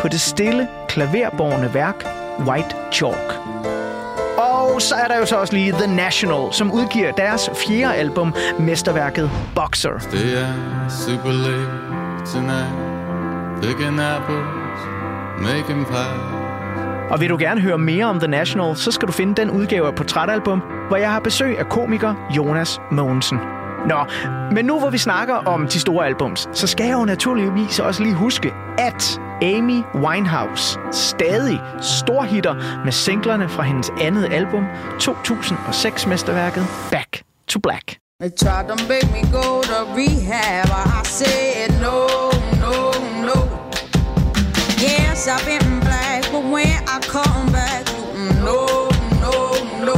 [0.00, 2.06] på det stille, klaverborgende værk
[2.40, 3.32] White Chalk.
[4.38, 8.34] Og så er der jo så også lige The National, som udgiver deres fjerde album,
[8.58, 9.98] mesterværket Boxer.
[9.98, 11.70] Stay out super late
[12.32, 12.72] tonight,
[13.62, 14.80] picking apples,
[15.40, 16.29] making pies.
[17.10, 19.86] Og vil du gerne høre mere om The National, så skal du finde den udgave
[19.86, 23.38] af Portrætalbum, hvor jeg har besøg af komiker Jonas Mogensen.
[23.86, 24.04] Nå,
[24.54, 28.02] men nu hvor vi snakker om de store albums, så skal jeg jo naturligvis også
[28.02, 34.64] lige huske, at Amy Winehouse stadig storhitter med singlerne fra hendes andet album,
[35.02, 37.96] 2006-mesterværket Back to Black.
[38.20, 40.68] They tried to make me go to rehab.
[41.00, 41.96] I said no,
[42.62, 42.74] no,
[43.28, 43.38] no.
[44.82, 48.66] Yes, I've been black, when I come back, mm, no,
[49.24, 49.34] no,
[49.86, 49.96] no.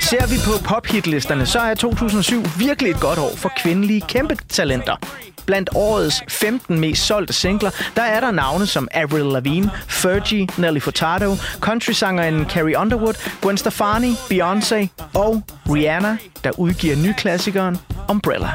[0.00, 4.96] Ser vi på pophitlisterne, så er 2007 virkelig et godt år for kvindelige kæmpe talenter.
[5.46, 10.80] Blandt årets 15 mest solgte singler, der er der navne som Avril Lavigne, Fergie, Nelly
[10.80, 18.50] Furtado, countrysangeren Carrie Underwood, Gwen Stefani, Beyoncé og Rihanna, der udgiver nyklassikeren Umbrella.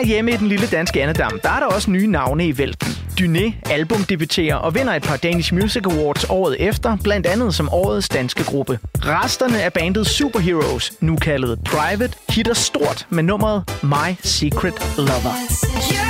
[0.00, 2.88] Her hjemme i den lille danske andedam, der er der også nye navne i vælten.
[3.20, 8.08] Dyné albumdebuterer og vinder et par Danish Music Awards året efter, blandt andet som årets
[8.08, 8.78] danske gruppe.
[8.98, 15.34] Resterne af bandet Superheroes, nu kaldet Private, hitter stort med nummeret My Secret Lover.
[15.90, 16.09] You're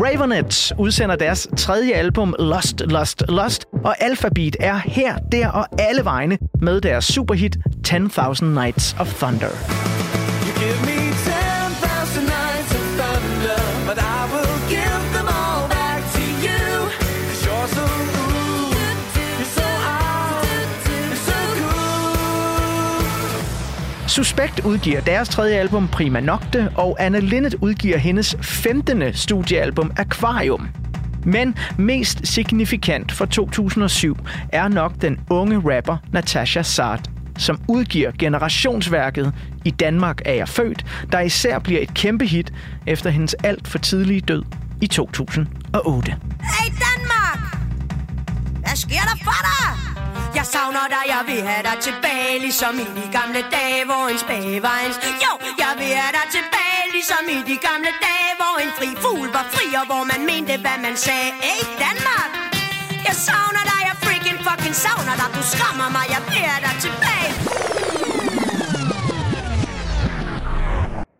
[0.00, 6.04] Ravenet udsender deres tredje album Lost, Lost, Lost, og Alphabet er her, der og alle
[6.04, 7.56] vegne med deres superhit
[7.88, 9.87] 10.000 Nights of Thunder.
[24.18, 29.14] Suspekt udgiver deres tredje album Prima Nocte, og Anne Linnet udgiver hendes 15.
[29.14, 30.68] studiealbum Aquarium.
[31.24, 34.16] Men mest signifikant for 2007
[34.52, 39.32] er nok den unge rapper Natasha Sart, som udgiver generationsværket
[39.64, 42.52] I Danmark er jeg født, der især bliver et kæmpe hit
[42.86, 44.42] efter hendes alt for tidlige død
[44.80, 46.16] i 2008.
[46.42, 47.58] Hey Danmark!
[48.58, 49.57] Hvad sker der for dig?
[50.34, 54.18] Jeg savner dig, jeg vil have dig tilbage Ligesom i de gamle dage, hvor en
[54.24, 54.92] spage var en...
[55.24, 59.28] Jo, jeg vil have dig tilbage Ligesom i de gamle dage, hvor en fri fugl
[59.36, 61.30] var fri Og hvor man mente, hvad man sagde.
[61.46, 62.30] Hey Danmark!
[63.08, 65.28] Jeg savner dig, jeg freaking fucking savner dig.
[65.36, 67.87] Du skræmmer mig, jeg vil have dig tilbage.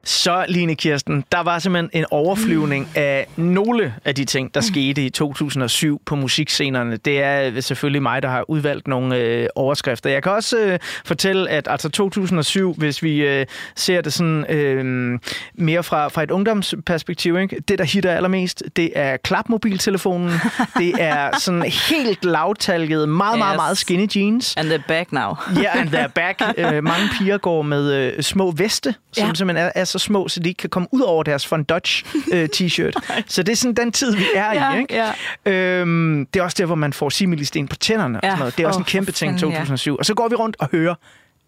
[0.09, 5.07] Så, Line Kirsten, der var simpelthen en overflyvning af nogle af de ting, der skete
[5.07, 6.97] i 2007 på musikscenerne.
[6.97, 10.11] Det er selvfølgelig mig, der har udvalgt nogle øh, overskrifter.
[10.11, 15.18] Jeg kan også øh, fortælle, at altså 2007, hvis vi øh, ser det sådan øh,
[15.55, 17.62] mere fra, fra et ungdomsperspektiv, ikke?
[17.68, 20.33] det der hitter allermest, det er klapmobiltelefonen.
[20.79, 23.57] det er sådan helt lavtalget, meget, meget, Yes.
[23.57, 24.55] meget skinny jeans.
[24.57, 25.35] And they're back now.
[25.57, 26.42] Ja, yeah, and they're back.
[26.59, 29.35] Uh, mange piger går med øh, små veste, som Ja.
[29.35, 32.05] simpelthen er, er så små, så de ikke kan komme ud over deres Von Dutch
[32.33, 33.23] øh, t-shirt.
[33.27, 34.79] så det er sådan den tid, vi er Ja, i.
[34.81, 35.03] Ikke?
[35.47, 38.19] Øhm, det er også der, hvor man får similisten på tænderne.
[38.19, 38.29] Og Ja.
[38.31, 38.57] sådan noget.
[38.57, 39.57] Det er også Åh, en kæmpe ting i fanden, ja.
[39.59, 39.97] 2007.
[39.97, 40.95] Og så går vi rundt og hører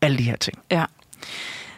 [0.03, 0.59] alle de her ting.
[0.71, 0.85] Ja.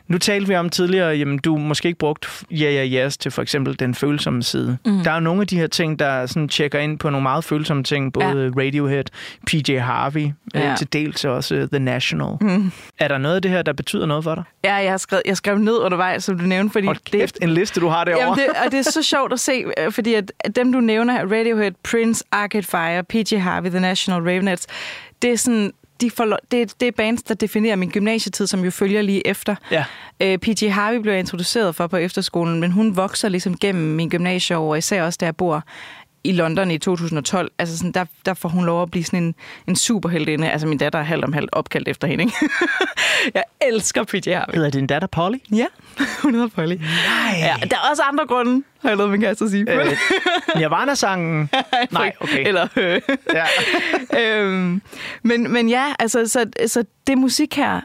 [0.09, 3.43] Nu talte vi om tidligere, jamen du måske ikke brugt ja, ja, yes til for
[3.43, 4.79] eksempel den følsomme side.
[4.87, 5.05] Mm.
[5.05, 7.85] Der er nogle af de her ting, der sådan tjekker ind på nogle meget følsomme
[7.85, 8.63] ting, både ja.
[8.63, 9.05] Radiohead,
[9.47, 10.61] PJ Harvey, ja.
[10.61, 10.71] Ja.
[10.71, 12.37] øh, til dels også øh, The National.
[12.41, 12.73] Mm.
[12.99, 14.45] Er der noget af det her, der betyder noget for dig?
[14.65, 17.51] Ja, jeg har skrevet, jeg skrev ned undervejs, som du nævnte, fordi Hold kæft, en
[17.51, 18.25] liste, du har derovre.
[18.25, 20.81] Jamen det, og det er så sjovt at se, øh, fordi at at dem, du
[20.81, 24.67] nævner her, Radiohead, Prince, Arcade Fire, PJ Harvey, The National, Ravenets,
[25.23, 28.71] det er sådan, de lo- det, det er bands, der definerer min gymnasietid, som jo
[28.71, 29.55] følger lige efter.
[29.71, 29.85] Ja.
[30.21, 34.09] Øh, PJ Harvey blev jeg introduceret for på efterskolen, men hun vokser ligesom gennem min
[34.09, 35.65] gymnasieår, især også der jeg bor
[36.25, 37.51] i London i 2012.
[37.59, 39.35] Altså sådan, der, der får hun lov at blive sådan en,
[39.69, 40.51] en superheldinde.
[40.51, 42.25] Altså min datter er halvt om halvt opkaldt efter hende.
[42.25, 42.37] Ikke?
[43.35, 44.55] jeg elsker PJ Harvey.
[44.55, 45.37] Hedder din datter Polly?
[45.53, 45.67] Ja,
[46.23, 46.75] hun hedder Polly.
[46.75, 47.39] Nej.
[47.39, 49.71] Ja, der er også andre grunde, har jeg lavet min kæreste at sige.
[49.71, 49.97] Øh,
[50.57, 51.51] Nirvana-sangen?
[51.91, 52.47] Nej, okay.
[52.47, 53.01] Eller, øh.
[53.35, 54.41] Ja.
[54.41, 54.83] øhm,
[55.23, 57.81] men, men ja, altså, så, så det musik her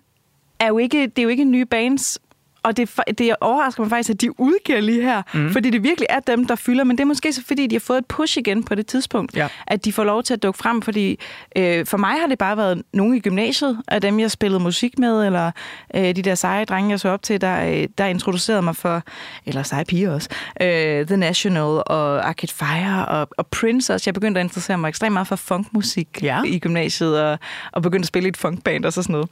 [0.60, 2.19] er jo ikke, det er jo ikke nye bands,
[2.67, 5.51] og det, det overrasker mig faktisk, at de udgiver lige her, mm.
[5.51, 7.80] fordi det virkelig er dem, der fylder, men det er måske så, fordi de har
[7.80, 9.47] fået et push igen på det tidspunkt, Ja.
[9.67, 11.19] at de får lov til at dukke frem, fordi
[11.58, 14.99] øh, for mig har det bare været nogen i gymnasiet, af dem, jeg spillede musik
[14.99, 15.51] med, eller
[15.95, 19.01] øh, de der seje drenge, jeg så op til, der, øh, der introducerede mig for,
[19.45, 20.30] eller seje piger også,
[20.62, 24.03] øh, The National og Arcade Fire og, og Prince også.
[24.08, 26.41] Jeg begyndte at interessere mig ekstremt meget for funkmusik Ja.
[26.45, 27.39] i gymnasiet, og,
[27.71, 29.30] og begyndte at spille i et funkband og så sådan noget.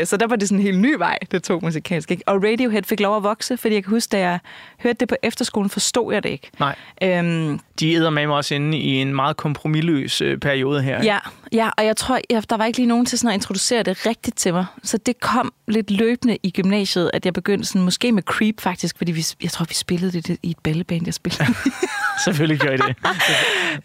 [0.00, 2.10] Øh, så der var det sådan en helt ny vej, det tog musikalsk.
[2.10, 2.22] Ikke?
[2.26, 4.38] Og Radiohead fik lov at vokse, fordi jeg kan huske, da jeg
[4.82, 6.50] hørte det på efterskolen, forstod jeg det ikke.
[6.60, 6.74] Nej.
[7.02, 11.04] Øhm, De æder med mig også inde i en meget kompromilløs øh, periode her.
[11.04, 11.18] ja,
[11.54, 14.06] ja, og jeg tror, jeg, der var ikke lige nogen til sådan at introducere det
[14.06, 14.66] rigtigt til mig.
[14.82, 18.98] Så det kom lidt løbende i gymnasiet, at jeg begyndte sådan, måske med Creep faktisk,
[18.98, 21.44] fordi vi, jeg tror, vi spillede det i et balleband, jeg spillede.
[22.24, 22.96] Selvfølgelig gør I det.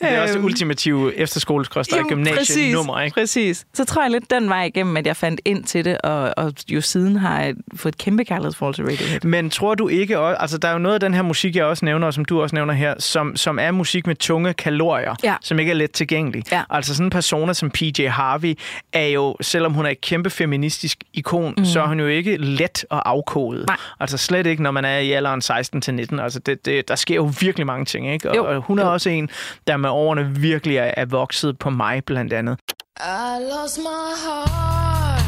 [0.02, 0.46] Det er også det Øhm.
[0.46, 3.14] ultimative efterskoleskost Jamen, gymnasienummer, ikke?
[3.14, 3.66] Præcis.
[3.74, 6.54] Så tror jeg lidt den vej igennem, at jeg fandt ind til det, og, og
[6.70, 9.20] jo siden har jeg fået et kæmpe kærlighedsforhold til Radiohead.
[9.24, 11.66] Men tror du ikke også, altså der er jo noget af den her musik, jeg
[11.66, 15.16] også nævner, og som du også nævner her, som, som er musik med tunge kalorier,
[15.24, 15.36] Ja.
[15.42, 16.44] som ikke er let tilgængelig.
[16.52, 16.62] Ja.
[16.70, 18.56] Altså sådan en persona som PJ Harvey
[18.94, 21.66] er jo, selvom hun er et kæmpe feministisk ikon, mm.
[21.66, 23.64] så er hun jo ikke let at afkode.
[23.68, 23.78] Nej.
[24.00, 26.20] Altså slet ikke, når man er i alderen 16 til 19.
[26.20, 28.30] Altså det, det, der sker jo virkelig mange ting, ikke?
[28.30, 28.46] Og, Jo.
[28.56, 28.92] og hun er Jo.
[28.94, 29.30] også en,
[29.68, 32.58] der med årene virkelig er, er vokset på mig, blandt andet.
[33.00, 35.24] I lost my heart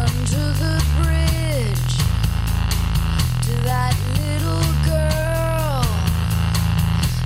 [0.00, 1.92] under the bridge
[3.46, 5.84] to that little girl.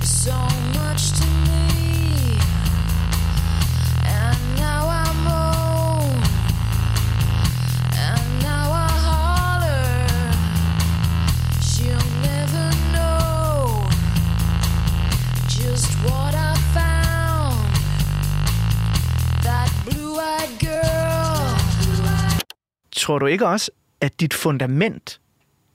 [0.03, 0.60] So
[23.01, 25.19] Tror du ikke også, at dit fundament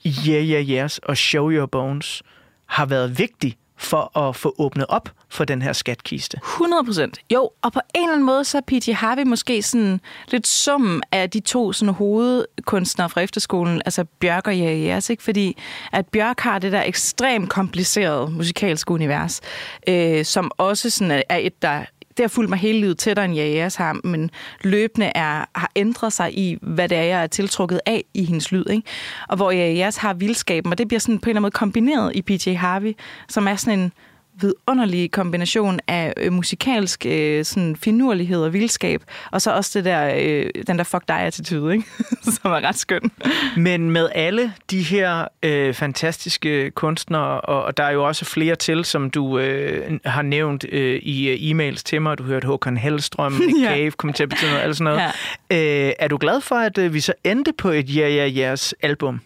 [0.04, 2.22] i Yeah Yeah Yes og Show Your Bones
[2.66, 6.36] har været vigtigt for at få åbnet op for den her skatkiste?
[6.36, 7.18] 100 procent.
[7.32, 8.94] Jo, og på en eller anden måde, så er P.T.
[8.94, 14.58] Harvey måske sådan lidt summen af de to sådan hovedkunstnere fra efterskolen, altså Bjørk og
[14.58, 15.22] Jerry ikke?
[15.22, 15.56] Fordi
[15.92, 19.40] at Bjørk har det der ekstremt komplicerede musikalske univers,
[19.88, 21.84] øh, som også sådan er et, der
[22.16, 24.30] det har fulgt mig hele livet tættere end Jajas har, men
[24.64, 28.52] løbende er, har ændret sig i, hvad det er, jeg er tiltrukket af i hendes
[28.52, 28.64] lyd.
[28.70, 28.88] Ikke?
[29.28, 31.50] Og hvor jeg jeres har vildskaben, og det bliver sådan på en eller anden måde
[31.50, 32.92] kombineret i PJ Harvey,
[33.28, 33.92] som er sådan en
[34.40, 40.14] vidunderlig kombination af øh, musikalsk øh, sådan finurlighed og vildskab, og så også det der,
[40.18, 41.86] øh, den der fuck dig-attitude, ikke?
[42.42, 43.10] som er ret skøn.
[43.56, 48.54] Men med alle de her øh, fantastiske kunstnere, og, og der er jo også flere
[48.54, 52.76] til, som du øh, har nævnt øh, i øh, e-mails til mig, du hørte Håkan
[52.76, 53.68] Hellstrøm, Ja.
[53.68, 55.12] Cave, kommer til at betyde noget, alt sådan noget.
[55.50, 55.86] Ja.
[55.86, 58.74] Øh, er du glad for, at øh, vi så endte på et Ja Ja Jeres
[58.82, 59.20] album?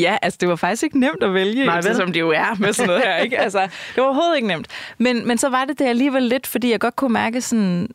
[0.00, 1.96] Ja, altså det var faktisk ikke nemt at vælge, Nej, vel?
[1.96, 3.16] som det jo er med sådan noget her.
[3.16, 3.38] Ikke?
[3.38, 4.66] Altså, det var overhovedet ikke nemt.
[4.98, 7.88] Men, men så var det det alligevel lidt, fordi jeg godt kunne mærke sådan,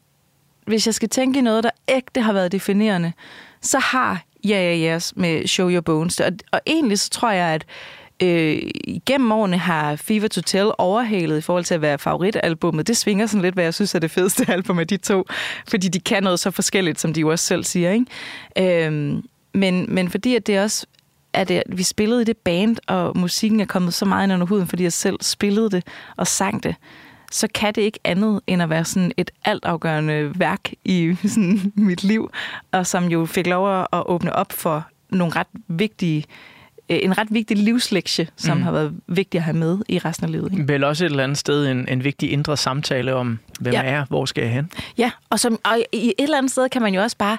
[0.66, 3.14] hvis jeg skal tænke i noget, der ægte har været definerende,
[3.62, 6.20] så har Ja Ja Yes med Show Your Bones.
[6.20, 7.66] Og, og egentlig så tror jeg, at
[8.24, 12.88] øh, igennem årene har Fever to Tell overhalet i forhold til at være favoritalbummet.
[12.88, 15.26] Det svinger sådan lidt, hvad jeg synes er det fedeste album af de to,
[15.68, 17.92] fordi de kan noget så forskelligt, som de jo også selv siger.
[17.92, 18.86] Ikke?
[18.86, 20.86] Øhm, men, men fordi at det også
[21.34, 24.46] at det, vi spillede i det band, og musikken er kommet så meget ind under
[24.48, 25.84] huden, fordi jeg selv spillede det
[26.18, 26.76] og sang det,
[27.32, 32.04] så kan det ikke andet end at være sådan et altafgørende værk i sådan mit
[32.04, 32.30] liv,
[32.72, 36.24] og som jo fik lov at åbne op for nogle ret vigtige
[36.90, 38.64] øh, en ret vigtig livslektie, som Mm.
[38.64, 40.52] har været vigtig at have med i resten af livet.
[40.52, 40.68] Ikke?
[40.68, 43.82] Vel også et eller andet sted en, en vigtig indre samtale om, hvem ja.
[43.82, 43.88] Ja.
[43.88, 44.72] er jeg, hvor skal jeg hen?
[44.98, 47.38] Ja, og, som, og i et eller andet sted kan man jo også bare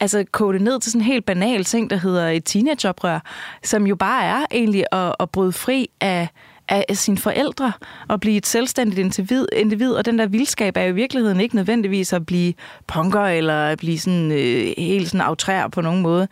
[0.00, 3.20] altså, koge det ned til sådan en helt banal ting, der hedder et teenageoprør,
[3.62, 6.28] som jo bare er egentlig at, at bryde fri af,
[6.68, 7.72] af sine forældre
[8.08, 11.56] og blive et selvstændigt individ, individ, og den der vildskab er jo i virkeligheden ikke
[11.56, 12.54] nødvendigvis at blive
[12.86, 16.28] punker eller at blive sådan, øh, helt sådan outrær på nogen måde.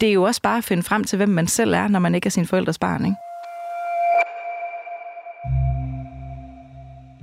[0.00, 2.14] Det er jo også bare at finde frem til, hvem man selv er, når man
[2.14, 3.16] ikke er sin forældres barn, ikke?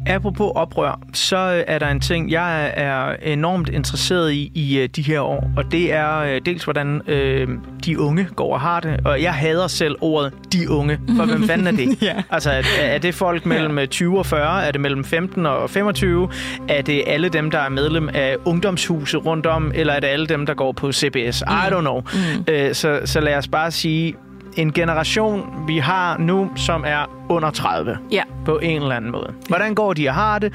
[0.08, 4.90] Apropos oprør, så øh, er der en ting, jeg er enormt interesseret i i øh,
[4.96, 7.48] de her år, og det er øh, dels, hvordan øh,
[7.86, 11.44] de unge går og har det, og jeg hader selv ordet de unge, for hvem
[11.44, 11.90] fanden er det?
[12.10, 12.24] Ja.
[12.30, 14.64] Altså, er, er det folk mellem 20 og 40?
[14.68, 16.30] Er det mellem 15 og 25?
[16.70, 20.28] Er det alle dem, der er medlem af ungdomshuse rundt om, eller er det alle
[20.28, 21.42] dem, der går på CBS?
[21.42, 22.02] I don't know.
[22.14, 22.46] Mm.
[22.48, 24.16] Øh, så, så lad os bare sige,
[24.58, 28.22] en generation, vi har nu, som er under 30 Ja.
[28.46, 29.34] på en eller anden måde.
[29.48, 30.54] Hvordan går de og har det?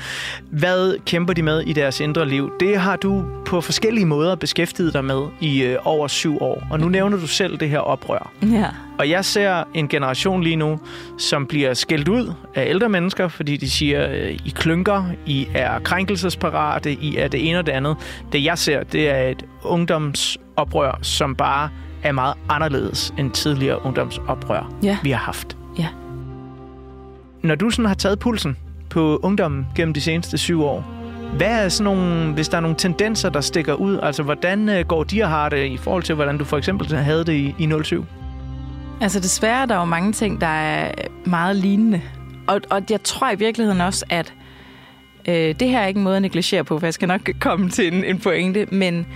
[0.51, 2.53] Hvad kæmper de med i deres indre liv?
[2.61, 6.63] Det har du på forskellige måder beskæftiget dig med i øh, over syv år.
[6.71, 8.33] Og nu nævner du selv det her oprør.
[8.43, 8.67] Ja.
[8.99, 10.81] Og jeg ser en generation lige nu,
[11.19, 15.79] som bliver skældt ud af ældre mennesker, fordi de siger, øh, I klynker, I er
[15.79, 17.97] krænkelsesparate, I er det ene og det andet.
[18.33, 21.69] Det jeg ser, det er et ungdomsoprør, som bare
[22.05, 24.99] er meget anderledes end tidligere ungdomsoprør, Ja.
[25.03, 25.57] vi har haft.
[25.79, 25.89] Ja.
[27.43, 28.57] Når du sådan har taget pulsen
[28.91, 30.81] på ungdommen gennem de seneste syv år,
[31.37, 33.99] hvad er sådan nogle, hvis der er nogle tendenser, der stikker ud?
[34.03, 36.97] Altså, hvordan øh, går de og har det i forhold til, hvordan du for eksempel
[36.97, 38.05] havde det i, i 07?
[39.01, 40.93] Altså desværre er der jo mange ting, der er
[41.25, 42.01] meget lignende.
[42.47, 44.35] Og, og jeg tror i virkeligheden også, at
[45.29, 47.71] øh, det her er ikke en måde at negligere på, for jeg skal nok komme
[47.71, 49.07] til en, en pointe, men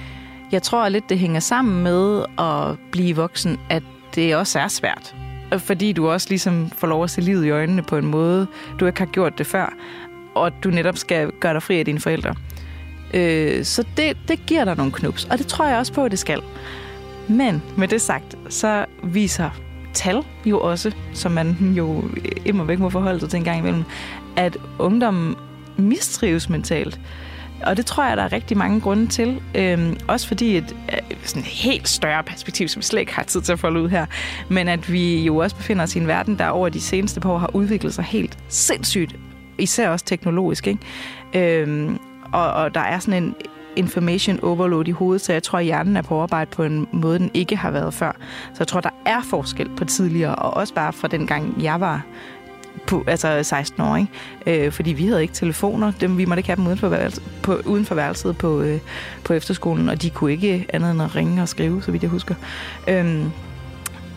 [0.53, 3.83] jeg tror lidt, det hænger sammen med at blive voksen, at
[4.15, 5.15] det også er svært.
[5.59, 8.47] Fordi du også ligesom får lov at se livet i øjnene på en måde,
[8.81, 9.75] du ikke har gjort det før,
[10.35, 12.35] og du netop skal gøre dig fri af dine forældre.
[13.15, 16.11] Øh, så det, det giver dig nogle knups, og det tror jeg også på, at
[16.11, 16.43] det skal.
[17.29, 19.51] Men med det sagt, så viser
[19.95, 22.05] tal jo også, som man jo
[22.45, 23.85] immer væk må forholde sig til en gang imellem,
[24.37, 25.37] at ungdommen
[25.77, 27.01] mistrives mentalt.
[27.67, 29.41] Og det tror jeg, der er rigtig mange grunde til.
[29.55, 33.23] Øhm, også fordi et øh, sådan et helt større perspektiv, som vi slet ikke har
[33.23, 34.07] tid til at folde ud her,
[34.49, 37.31] men at vi jo også befinder os i en verden, der over de seneste par
[37.31, 39.17] år har udviklet sig helt sindssygt,
[39.59, 40.67] især også teknologisk.
[40.67, 40.81] Ikke?
[41.63, 41.99] Øhm,
[42.33, 43.35] og, og der er sådan en
[43.77, 47.19] information overload i hovedet, så jeg tror, at hjernen er på arbejde på en måde,
[47.19, 48.13] den ikke har været før.
[48.53, 51.81] Så jeg tror, der er forskel på tidligere, og også bare fra den gang, jeg
[51.81, 52.07] var
[52.89, 54.67] på, altså 16 år, ikke?
[54.67, 55.93] Øh, fordi vi havde ikke telefoner.
[56.01, 58.81] Dem, vi måtte ikke have dem uden for, værelset, på, uden for værelset på, øh,
[59.25, 62.11] på efterskolen, og de kunne ikke andet end at ringe og skrive, så vidt jeg
[62.11, 62.35] husker.
[62.89, 63.25] Øh,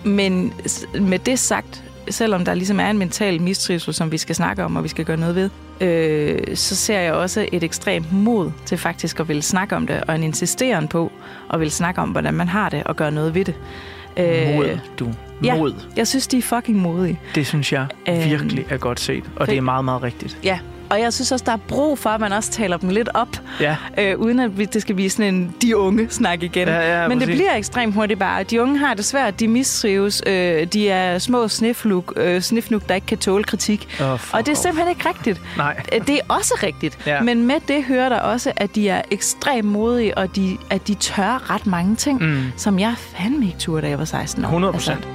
[0.03, 0.53] men
[1.01, 4.76] med det sagt, selvom der ligesom er en mental mistrivsel, som vi skal snakke om,
[4.76, 5.49] og vi skal gøre noget ved,
[5.82, 10.03] øh, så ser jeg også et ekstremt mod til faktisk at ville snakke om det,
[10.07, 11.11] og en insisteren på
[11.53, 13.55] at ville snakke om, hvordan man har det, og gøre noget ved det.
[14.18, 15.09] Mod, du.
[15.43, 15.55] ja.
[15.57, 15.74] Mod.
[15.97, 17.20] Jeg synes, de er fucking modige.
[17.36, 18.24] Det synes jeg Øhm.
[18.30, 20.38] virkelig er godt set, og det er meget, meget rigtigt.
[20.43, 20.59] Ja,
[20.91, 23.27] og jeg synes også, der er brug for, at man også taler dem lidt op,
[23.59, 23.75] Ja.
[23.97, 26.67] øh, uden at det skal blive sådan en de unge snak igen.
[26.67, 27.39] Ja, ja, Men det præcis.
[27.39, 28.43] bliver ekstremt hurtigt bare.
[28.43, 32.95] De unge har det svært, de mistrives, øh, de er små snifluk, øh, snifnuk, der
[32.95, 33.87] ikke kan tåle kritik.
[33.91, 35.41] Fuck og det er simpelthen ikke rigtigt.
[35.57, 35.75] Nej.
[36.07, 36.97] Det er også rigtigt.
[37.05, 37.21] Ja.
[37.21, 40.93] Men med det hører der også, at de er ekstremt modige, og de, at de
[40.93, 42.43] tør ret mange ting, mm.
[42.57, 44.47] som jeg fandme ikke turde, da jeg var 16 år.
[44.47, 45.07] 100 procent.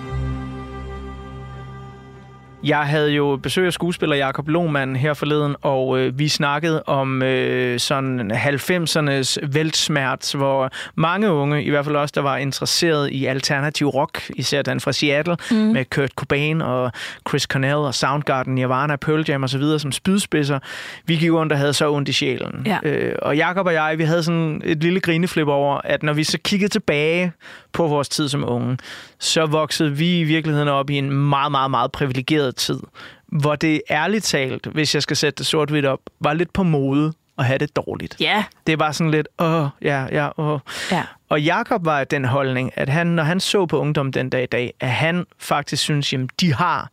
[2.67, 7.23] Jeg havde jo besøg af skuespiller Jakob Lohmann her forleden, og øh, vi snakkede om
[7.23, 13.27] øh, sådan 90'ernes væltsmerts, hvor mange unge, i hvert fald også, der var interesseret i
[13.27, 15.57] alternativ rock, især den fra Seattle, mm.
[15.57, 16.93] med Kurt Cobain og
[17.29, 19.79] Chris Cornell og Soundgarden, Nirvana, Pearl Jam osv.
[19.79, 20.59] som spydspidser.
[21.07, 22.67] Vi gik rundt og havde så ondt i sjælen.
[22.67, 22.79] Ja.
[22.83, 26.25] Øh, og Jakob og jeg, vi havde sådan et lille grineflip over, at når vi
[26.25, 27.33] så kiggede tilbage
[27.73, 28.79] på vores tid som unge,
[29.19, 32.81] så voksede vi i virkeligheden op i en meget, meget, meget privilegeret tid,
[33.27, 37.13] hvor det ærligt talt, hvis jeg skal sætte det sort-hvidt op, var lidt på mode
[37.39, 38.17] at have det dårligt.
[38.21, 40.61] Ja, Det var sådan lidt, åh, ja, ja, åh.
[40.93, 41.03] ja.
[41.29, 44.47] Og Jakob var den holdning, at han, når han så på ungdom den dag i
[44.47, 46.91] dag, at han faktisk synes, jamen, de har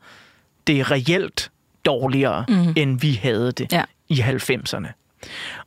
[0.67, 1.51] det reelt
[1.85, 2.73] dårligere, mm.
[2.75, 3.83] end vi havde det Ja.
[4.09, 4.87] i 90'erne.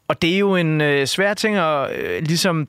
[0.09, 2.68] Og det er jo en øh, svær ting at øh, ligesom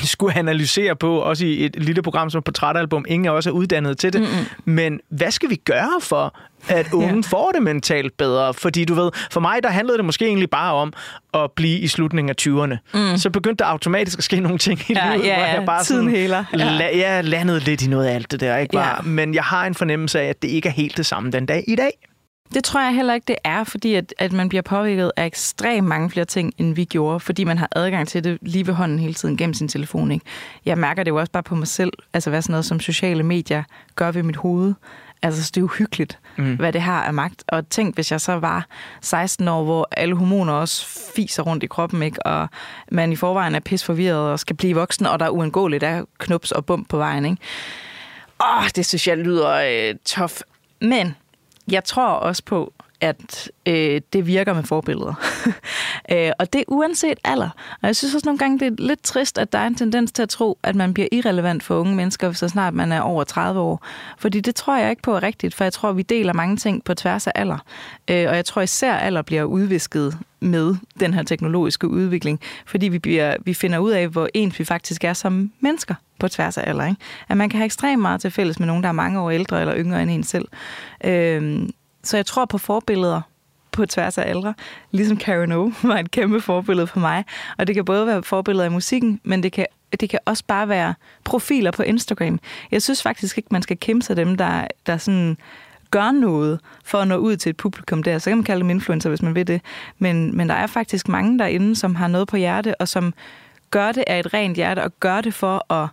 [0.14, 3.04] skulle analysere på, også i et lille program som Portrætalbum.
[3.08, 4.20] Ingen af os er uddannet til det.
[4.20, 4.46] Mm-mm.
[4.64, 6.36] Men hvad skal vi gøre for,
[6.68, 7.20] at unge ja.
[7.26, 8.54] får det mentalt bedre?
[8.54, 10.92] Fordi du ved, for mig der handlede det måske egentlig bare om
[11.34, 12.98] at blive i slutningen af 20'erne.
[13.12, 13.18] Mm.
[13.18, 15.52] Så begyndte der automatisk at ske nogle ting i Ja, livet, ja, hvor ja.
[15.54, 16.44] jeg bare Tiden sådan, heler.
[16.58, 16.78] Ja.
[16.78, 18.56] La- jeg landede lidt i noget af alt det der.
[18.56, 18.78] Ikke?
[18.78, 18.82] Ja.
[18.82, 21.46] Bare, Men jeg har en fornemmelse af, at det ikke er helt det samme den
[21.46, 21.90] dag i dag.
[22.54, 25.88] Det tror jeg heller ikke, det er, fordi at, at man bliver påvirket af ekstremt
[25.88, 28.98] mange flere ting, end vi gjorde, fordi man har adgang til det lige ved hånden
[28.98, 30.12] hele tiden gennem sin telefon.
[30.12, 30.26] Ikke?
[30.64, 33.22] Jeg mærker det jo også bare på mig selv, altså hvad sådan noget som sociale
[33.22, 33.62] medier
[33.96, 34.74] gør ved mit hoved.
[35.22, 36.56] Altså, så det er jo hyggeligt, mm.
[36.56, 37.44] hvad det har af magt.
[37.48, 38.66] Og tænk, hvis jeg så var
[39.00, 40.86] 16 år, hvor alle hormoner også
[41.16, 42.26] fiser rundt i kroppen, ikke?
[42.26, 42.48] og
[42.90, 46.04] man i forvejen er pis forvirret og skal blive voksen, og der er uundgåeligt er
[46.18, 47.24] knups og bump på vejen.
[47.24, 47.36] Ikke?
[48.40, 50.40] Åh, det synes jeg lyder øh, tof.
[50.80, 51.14] Men
[51.70, 52.72] jeg tror også på,
[53.02, 55.14] at øh, det virker med forbilleder.
[56.12, 57.50] øh, og det er uanset alder.
[57.82, 60.12] Og jeg synes også nogle gange, det er lidt trist, at der er en tendens
[60.12, 63.24] til at tro, at man bliver irrelevant for unge mennesker, så snart man er over
[63.24, 63.86] 30 år.
[64.18, 66.84] Fordi det tror jeg ikke på er rigtigt, for jeg tror, vi deler mange ting
[66.84, 67.58] på tværs af alder.
[68.10, 72.98] Øh, og jeg tror især, alder bliver udvisket med den her teknologiske udvikling, fordi vi,
[72.98, 76.68] bliver, vi finder ud af, hvor ens vi faktisk er som mennesker på tværs af
[76.70, 76.86] alder.
[76.86, 77.00] Ikke?
[77.28, 79.60] At man kan have ekstremt meget til fælles med nogen, der er mange år ældre
[79.60, 80.48] eller yngre end en selv.
[81.04, 81.70] Øhm,
[82.04, 83.20] så jeg tror på forbilleder
[83.72, 84.54] på tværs af aldre.
[84.90, 87.24] Ligesom Karen O var et kæmpe forbillede for mig.
[87.58, 89.66] Og det kan både være forbilleder i musikken, men det kan,
[90.00, 90.94] det kan også bare være
[91.24, 92.40] profiler på Instagram.
[92.70, 95.36] Jeg synes faktisk ikke, man skal kæmpe sig dem, der, der sådan
[95.90, 98.18] gør noget for at nå ud til et publikum der.
[98.18, 99.60] Så kan man kalde dem influencer, hvis man vil det.
[99.98, 103.14] Men, men der er faktisk mange derinde, som har noget på hjerte, og som
[103.70, 105.88] gør det af et rent hjerte, og gør det for at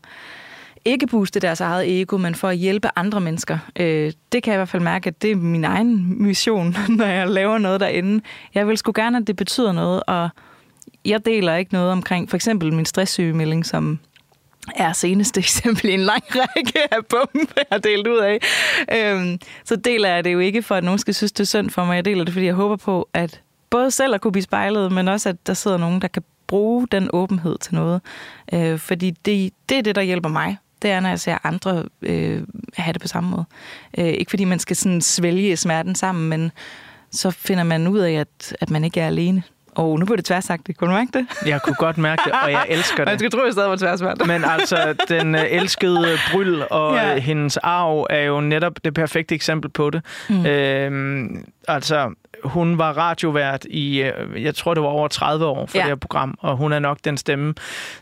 [0.86, 3.58] ikke booste deres eget ego, men for at hjælpe andre mennesker.
[3.76, 7.06] Øh, det kan jeg i hvert fald mærke, at det er min egen mission, når
[7.06, 8.24] jeg laver noget derinde.
[8.56, 10.30] Jeg vil sgu gerne, at det betyder noget, og
[11.06, 14.00] jeg deler ikke noget omkring for eksempel min stresssygemelding, som
[14.76, 18.40] er seneste eksempel i en lang række af bomben, jeg har delt ud af.
[18.96, 21.70] Øhm, så deler jeg det jo ikke for, at nogen skal synes, det er synd
[21.70, 21.96] for mig.
[21.96, 25.08] Jeg deler det, fordi jeg håber på, at både selv at kunne blive spejlet, men
[25.08, 28.02] også, at der sidder nogen, der kan bruge den åbenhed til noget.
[28.54, 30.58] Øh, fordi det, det er det, der hjælper mig.
[30.82, 32.42] Det er, når jeg ser andre øh,
[32.78, 33.46] have det på samme måde.
[33.98, 36.52] Øh, ikke fordi man skal sådan svælge smerten sammen, men
[37.12, 39.44] så finder man ud af, at, at man ikke er alene.
[39.76, 41.28] Og nu blev det tværsagt, kunne du mærke det?
[41.46, 43.20] Jeg kunne godt mærke det, og jeg elsker Man det.
[43.20, 44.28] skulle tro, jeg stadig var tværsagt.
[44.28, 47.18] Men altså, den øh, elskede Bryl og ja.
[47.18, 50.02] hendes arv er jo netop det perfekte eksempel på det.
[50.30, 50.46] Mm.
[50.46, 52.14] Øhm, altså,
[52.44, 55.82] hun var radiovært i, øh, jeg tror det var over 30 år for Ja.
[55.84, 57.54] det her program, og hun er nok den stemme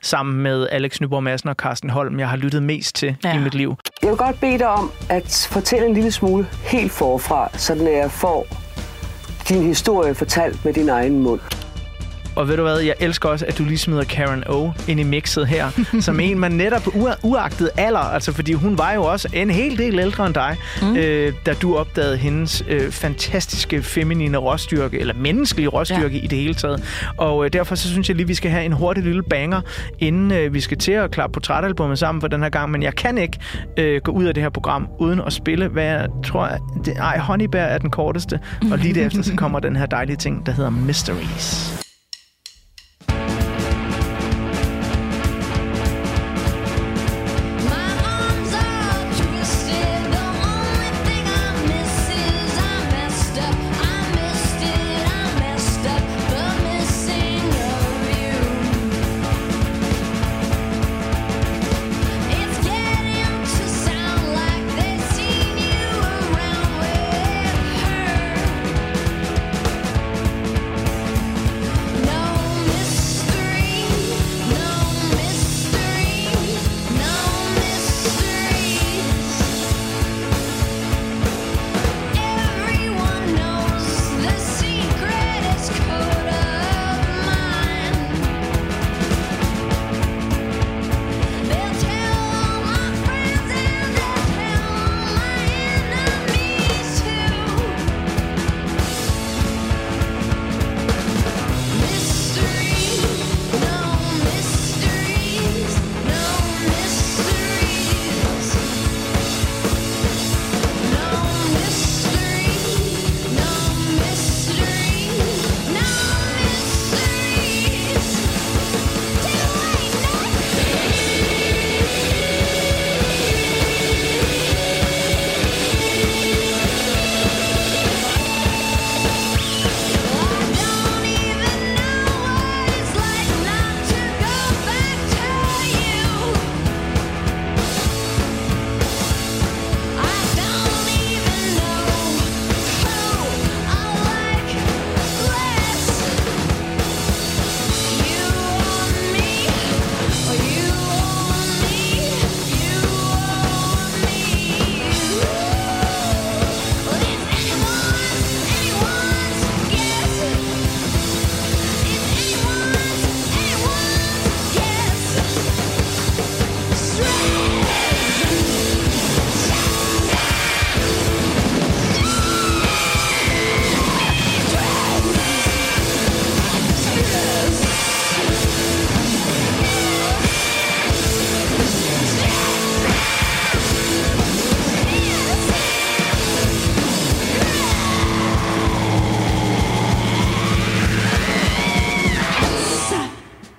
[0.02, 3.30] sammen med Alex Nyborg Madsen og Carsten Holm, jeg har lyttet mest til Ja.
[3.30, 3.36] ja.
[3.36, 3.76] i mit liv.
[4.02, 7.94] Jeg vil godt bede dig om at fortælle en lille smule helt forfra, sådan at
[7.98, 8.48] jeg får
[9.50, 11.40] din historie fortalt med din egen mund.
[12.38, 15.04] Og ved du hvad, jeg elsker også, at du lige smider Karen O ind i
[15.04, 15.70] mixet her,
[16.02, 19.78] som en, man netop u- uagtet alder, altså fordi hun var jo også en hel
[19.78, 20.98] del ældre end dig, mm.
[20.98, 26.24] øh, da du opdagede hendes øh, fantastiske feminine råstyrke, eller menneskelige råstyrke ja.
[26.24, 26.84] i det hele taget.
[27.18, 29.62] Og øh, derfor så synes jeg lige, vi skal have en hurtig lille banger,
[30.00, 32.96] inden øh, vi skal til at klappe portrætalbummet sammen for den her gang, men jeg
[32.96, 33.40] kan ikke
[33.78, 36.50] øh, gå ud af det her program uden at spille, hvad jeg tror,
[36.86, 38.40] det, ej, Honeybær er den korteste,
[38.72, 41.87] og lige derefter så kommer den her dejlige ting, der hedder Mysteries.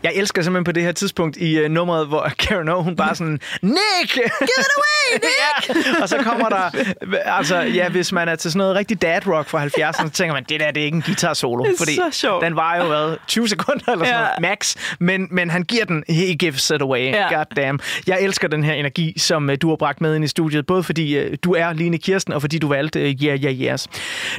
[0.08, 3.14] Jeg elsker simpelthen på det her tidspunkt i uh, nummeret, hvor Karen O, hun bare
[3.14, 4.12] sådan, Nick!
[4.14, 5.86] Give it away, Nick!
[5.98, 6.02] ja.
[6.02, 6.70] Og så kommer der,
[7.24, 10.34] altså ja, hvis man er til sådan noget rigtig dad rock fra 70'erne, så tænker
[10.34, 11.64] man, det der, det er ikke en guitar solo.
[11.64, 12.44] Det er fordi så sjovt.
[12.44, 14.26] den var jo hvad, 20 sekunder eller sådan Ja.
[14.26, 14.76] noget, max.
[15.00, 17.10] Men, men han giver den, he gives it away.
[17.10, 17.34] Ja.
[17.36, 17.80] God damn.
[18.06, 20.82] Jeg elsker den her energi, som uh, du har bragt med ind i studiet, både
[20.82, 23.88] fordi uh, du er Line Kirsten, og fordi du valgte uh, Yeah, Yeah, Yes.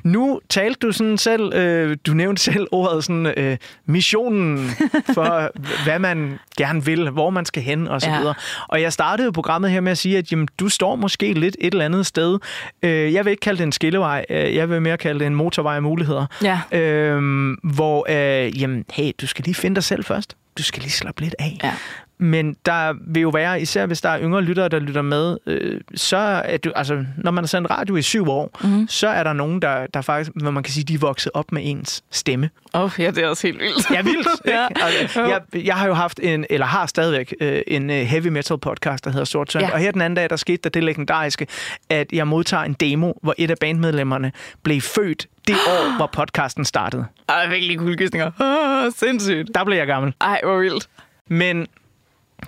[0.04, 3.56] Nu talte du sådan selv, uh, du nævnte selv ordet sådan, uh,
[3.94, 4.70] missionen
[5.14, 5.52] for,
[5.84, 8.18] hvad man gerne vil, hvor man skal hen og så Ja.
[8.18, 8.34] videre.
[8.68, 11.56] Og jeg startede jo programmet her med at sige, at jamen, du står måske lidt
[11.62, 12.40] et eller andet sted.
[12.84, 15.36] Øh, jeg vil ikke kalde det en skillevej, øh, jeg vil mere kalde det en
[15.36, 16.26] motorvej af muligheder.
[16.44, 16.62] Ja.
[16.80, 20.36] Øhm, hvor, øh, jamen, hey, du skal lige finde dig selv først.
[20.58, 21.58] Du skal lige slappe lidt af.
[21.64, 21.74] Ja.
[22.22, 25.82] Men der vil jo være, især hvis der er yngre lyttere, der lytter med, øh,
[25.96, 28.88] så er du, altså, når man har sendt radio i syv år, mm.
[28.88, 31.52] så er der nogen, der, der faktisk, hvor man kan sige, de er vokset op
[31.52, 32.50] med ens stemme.
[32.74, 33.92] Åh, oh, ja, det er også helt vildt.
[33.92, 34.28] Ja, vildt.
[34.46, 34.68] ja.
[34.82, 38.58] Altså, jeg, jeg har jo haft en, eller har stadigvæk, øh, en øh, heavy metal
[38.58, 39.70] podcast, der hedder Sort Søndag.
[39.70, 39.74] Ja.
[39.74, 41.48] Og her den anden dag, der skete der det legendariske,
[41.90, 44.32] at jeg modtager en demo, hvor et af bandmedlemmerne
[44.64, 47.06] blev født det år, hvor podcasten startede.
[47.30, 48.32] Ej, lige kuldegysninger.
[48.40, 49.50] Oh, sindssygt.
[49.56, 50.14] Der blev jeg gammel.
[50.22, 50.90] Ej, hvor vildt.
[51.28, 51.68] Men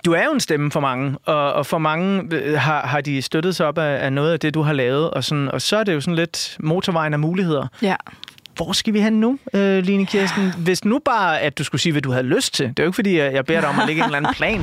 [0.04, 3.22] du er jo en stemme for mange, og, og for mange øh, har, har de
[3.22, 5.76] støttet sig op af, af noget af det, du har lavet, og, sådan, og så
[5.76, 7.66] er det jo sådan lidt motorvejen af muligheder.
[7.82, 7.96] Ja.
[8.56, 10.52] Hvor skal vi hen nu, øh, Line Kirsten?
[10.58, 12.68] Hvis nu bare, at du skulle sige, hvad du havde lyst til.
[12.68, 14.34] Det er jo ikke, fordi jeg jeg beder dig om at lægge en eller anden
[14.34, 14.60] plan.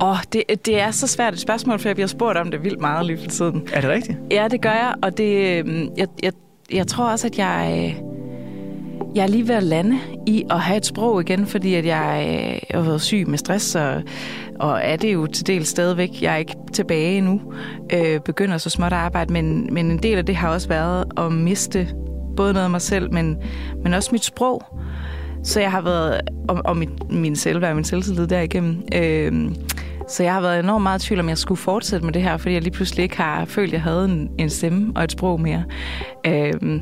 [0.00, 2.64] Åh, oh, det, det er så svært et spørgsmål, for jeg bliver spurgt om det
[2.64, 3.68] vildt meget lige for tiden.
[3.72, 4.18] Er det rigtigt?
[4.30, 6.32] Ja, det gør jeg, og det, øhm, jeg, jeg,
[6.72, 8.05] jeg tror også, at jeg, øh,
[9.16, 12.26] jeg er lige ved at lande i at have et sprog igen, fordi at jeg,
[12.28, 14.02] øh, jeg har været syg med stress, og,
[14.60, 16.22] og er det jo til del stadigvæk.
[16.22, 17.40] Jeg er ikke tilbage endnu,
[17.92, 21.04] øh, begynder så småt at arbejde, men, men en del af det har også været
[21.16, 21.88] at miste
[22.36, 23.36] både noget af mig selv, men,
[23.82, 24.62] men også mit sprog.
[25.42, 28.82] Så jeg har været, og, og mit, min selvværd og min selvtillid derigennem.
[28.94, 29.50] Øh,
[30.08, 32.36] så jeg har været enormt meget i tvivl, om jeg skulle fortsætte med det her,
[32.36, 35.12] fordi jeg lige pludselig ikke har følt, at jeg havde en, en stemme og et
[35.12, 35.64] sprog mere.
[36.26, 36.80] Øh,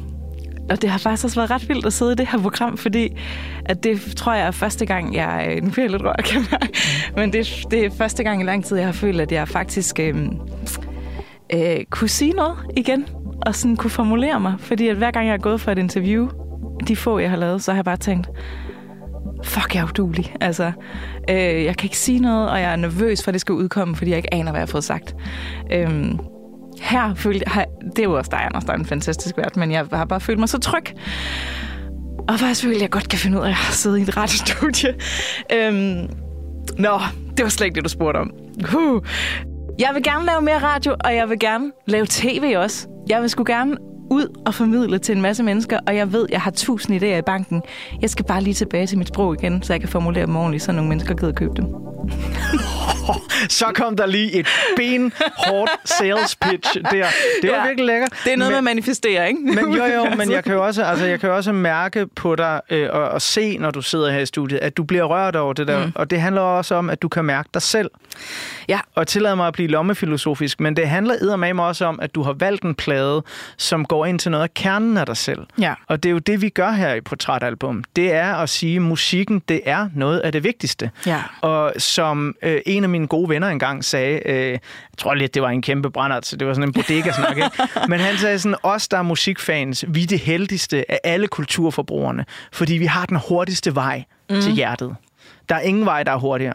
[0.70, 3.16] og det har faktisk også været ret vildt at sidde i det her program, fordi
[3.64, 5.60] at det tror jeg er første gang, jeg...
[5.62, 6.78] Nu bliver jeg lidt rørt, kan jeg mærke.
[7.16, 10.00] Men det, det er første gang i lang tid, jeg har følt, at jeg faktisk
[10.00, 10.16] øh,
[11.52, 13.06] øh, kunne sige noget igen,
[13.46, 14.54] og sådan kunne formulere mig.
[14.58, 16.28] Fordi at hver gang jeg har gået for et interview,
[16.88, 18.28] de få, jeg har lavet, så har jeg bare tænkt,
[19.44, 20.34] fuck, jeg er udulig.
[20.40, 20.72] Altså,
[21.30, 23.96] øh, jeg kan ikke sige noget, og jeg er nervøs for, at det skal udkomme,
[23.96, 25.16] fordi jeg ikke aner, hvad jeg har fået sagt.
[25.72, 26.14] Øh,
[26.84, 29.70] her følte jeg, det er jo også dig, Anders, der er en fantastisk vært, men
[29.70, 30.84] jeg har bare følt mig så tryg.
[32.28, 34.94] Og faktisk følte jeg, godt kan finde ud af at sidde i et radiostudie.
[35.52, 36.10] Øhm,
[36.78, 37.00] nå,
[37.36, 38.30] det var slet ikke det, du spurgte om.
[38.76, 39.02] Uh.
[39.78, 42.88] Jeg vil gerne lave mere radio, og jeg vil gerne lave tv også.
[43.08, 43.76] Jeg vil sgu gerne
[44.14, 47.22] ud og formidle til en masse mennesker, og jeg ved, jeg har tusind idéer i
[47.22, 47.62] banken.
[48.02, 50.62] Jeg skal bare lige tilbage til mit sprog igen, så jeg kan formulere dem ordentligt,
[50.64, 51.64] så nogle mennesker gider købe dem.
[53.48, 54.46] Så kom der lige et
[54.76, 57.06] benhårdt sales pitch der.
[57.42, 57.66] Det var Ja.
[57.66, 58.12] virkelig lækkert.
[58.24, 59.40] Det er noget med men, at manifestere, ikke?
[59.62, 62.36] men jo, jo, men jeg kan jo også, altså, jeg kan jo også mærke på
[62.36, 65.36] dig øh, og, og se, når du sidder her i studiet, at du bliver rørt
[65.36, 65.86] over det der.
[65.86, 65.92] Mm.
[65.94, 67.90] Og det handler også om, at du kan mærke dig selv.
[68.68, 68.80] Ja.
[68.94, 72.32] Og tillad mig at blive lommefilosofisk, men det handler eddermame også om, at du har
[72.32, 73.22] valgt en plade,
[73.56, 75.46] som går ind til noget af kernen af dig selv.
[75.60, 75.74] Ja.
[75.88, 77.84] Og det er jo det, vi gør her i Portrætalbum.
[77.96, 80.90] Det er at sige, at musikken, det er noget af det vigtigste.
[81.06, 81.22] Ja.
[81.40, 84.60] Og som øh, en af mine gode venner engang sagde, øh, jeg
[84.98, 87.36] tror lidt, det var en kæmpe brændert, så det var sådan en bodega-snak,
[87.90, 92.24] men han sagde sådan, os der er musikfans, vi er det heldigste af alle kulturforbrugerne,
[92.52, 94.40] fordi vi har den hurtigste vej mm.
[94.40, 94.96] til hjertet.
[95.48, 96.54] Der er ingen vej, der er hurtigere.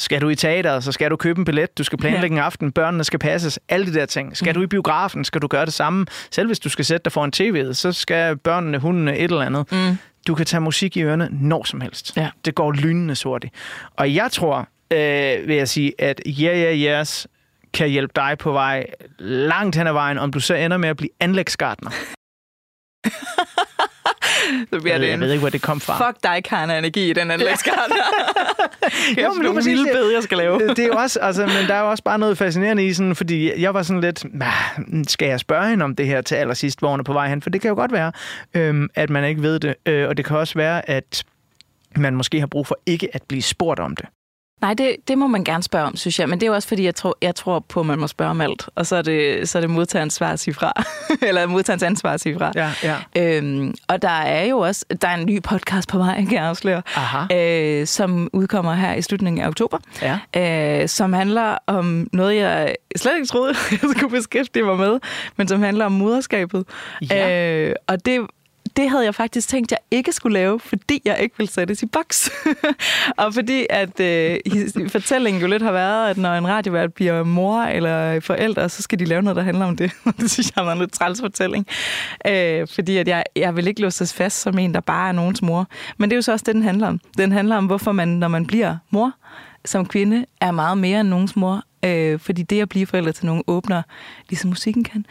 [0.00, 2.72] Skal du i teateret, så skal du købe en billet, du skal planlægge en aften,
[2.72, 4.36] børnene skal passes, alle de der ting.
[4.36, 6.06] Skal du i biografen, skal du gøre det samme.
[6.30, 9.72] Selv hvis du skal sætte dig foran tv'et, så skal børnene, hundene, et eller andet.
[9.72, 9.98] Mm.
[10.26, 12.16] Du kan tage musik i ørerne når som helst.
[12.16, 12.30] Ja.
[12.44, 13.54] Det går lynende hurtigt.
[13.96, 17.26] Og jeg tror, øh, vil jeg sige, at Yeah Yeah Yes
[17.74, 18.86] kan hjælpe dig på vej
[19.18, 21.90] langt hen ad vejen, om du så ender med at blive anlægsgartner.
[24.72, 26.08] Så bliver Jeg, det jeg en ved ikke, hvor det kom fra.
[26.08, 27.90] fuck dig, Karne, energi i den anlægskart.
[27.90, 27.94] Jo,
[29.14, 30.68] men det er nogle præcis bed, jeg skal lave.
[30.68, 33.16] det er jo også, altså, men der er jo også bare noget fascinerende i sådan,
[33.16, 36.78] fordi jeg var sådan lidt, "Nah, skal jeg spørge hende om det her til allersidst,
[36.78, 37.42] hvor hun er på vej hen?
[37.42, 38.12] For det kan jo godt være,
[38.54, 41.24] øhm, at man ikke ved det, øh, og det kan også være, at
[41.96, 44.06] man måske har brug for ikke at blive spurgt om det.
[44.62, 46.28] Nej, det, det må man gerne spørge om, synes jeg.
[46.28, 48.30] Men det er jo også, fordi jeg tror, jeg tror på, at man må spørge
[48.30, 48.68] om alt.
[48.74, 50.72] Og så er det, så er det modtagerens svar at sige fra.
[51.28, 52.52] Eller modtagerens ansvar at sige fra.
[52.54, 52.96] Ja, ja.
[53.36, 56.44] Øhm, og der er jo også der er en ny podcast på vej, kan jeg
[56.44, 57.36] afsløre, Aha.
[57.36, 60.18] øh, som udkommer her i slutningen af oktober, Ja.
[60.82, 64.98] øh, som handler om noget, jeg slet ikke troede, jeg skulle beskæftige mig med,
[65.36, 66.64] men som handler om moderskabet.
[67.10, 67.46] Ja.
[67.68, 68.20] Øh, og det,
[68.76, 71.86] det havde jeg faktisk tænkt, jeg ikke skulle lave, fordi jeg ikke ville sættes i
[71.86, 72.30] boks.
[73.22, 74.38] og fordi at øh,
[74.88, 78.98] fortællingen jo lidt har været, at når en radiovært bliver mor eller forældre, så skal
[78.98, 79.92] de lave noget, der handler om det.
[80.20, 81.66] det synes jeg var en lidt træls fortælling.
[82.26, 85.42] Øh, fordi at jeg, jeg vil ikke låses fast som en, der bare er nogens
[85.42, 85.66] mor.
[85.98, 87.00] Men det er jo så også det, den handler om.
[87.18, 89.12] Den handler om, hvorfor man, når man bliver mor
[89.64, 91.62] som kvinde, er meget mere end nogens mor.
[91.84, 93.82] Øh, fordi det at blive forældre til nogen åbner,
[94.28, 95.06] ligesom musikken kan,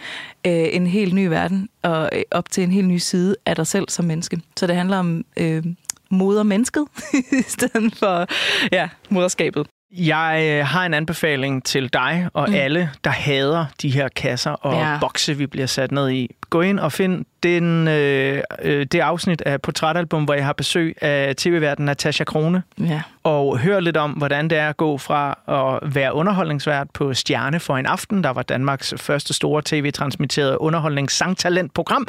[0.45, 3.67] øh, en helt ny verden og øh, op til en helt ny side af dig
[3.67, 4.41] selv som menneske.
[4.57, 5.63] Så det handler om øh,
[6.09, 6.85] modermennesket
[7.39, 8.27] i stedet for
[8.71, 9.67] ja, moderskabet.
[9.91, 12.55] Jeg øh, har en anbefaling til dig og mm.
[12.55, 14.97] alle, der hader de her kasser og ja.
[14.99, 16.35] bokse, vi bliver sat ned i.
[16.49, 20.95] Gå ind og find den, øh, øh, det afsnit af Portrætalbum, hvor jeg har besøg
[21.01, 23.01] af tv-verden Natasha Krone, Ja.
[23.23, 27.59] og hør lidt om, hvordan det er at gå fra at være underholdningsvært på Stjerne
[27.59, 32.07] for en aften, der var Danmarks første store tv-transmitterede underholdningssangtalentprogram,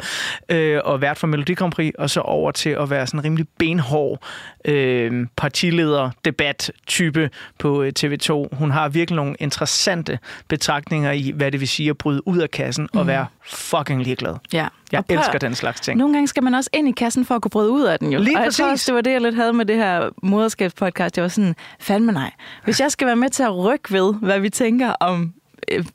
[0.49, 3.23] øh, og vært for Melodi Grand Prix, og så over til at være sådan en
[3.25, 4.23] rimelig benhård
[4.65, 7.29] øh, partileder-debat-type
[7.59, 8.55] på øh, TV2.
[8.55, 12.51] Hun har virkelig nogle interessante betragtninger i, hvad det vil sige at bryde ud af
[12.51, 14.35] kassen og være fucking ligeglad.
[14.53, 14.67] ja.
[14.91, 15.97] Jeg prøv- elsker den slags ting.
[15.97, 18.13] Nogle gange skal man også ind i kassen for at kunne bryde ud af den
[18.13, 18.19] jo.
[18.19, 18.81] Lige og jeg tror præcis.
[18.81, 21.17] også, det var det, jeg lidt havde med det her moderskabspodcast.
[21.17, 22.31] Jeg var sådan, fandme nej.
[22.63, 25.33] Hvis jeg skal være med til at rykke ved, hvad vi tænker om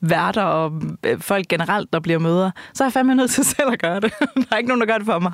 [0.00, 3.68] værter og øh, folk generelt, der bliver møder, så er jeg fandme nødt til selv
[3.72, 4.12] at gøre det.
[4.34, 5.32] der er ikke nogen, der gør det for mig.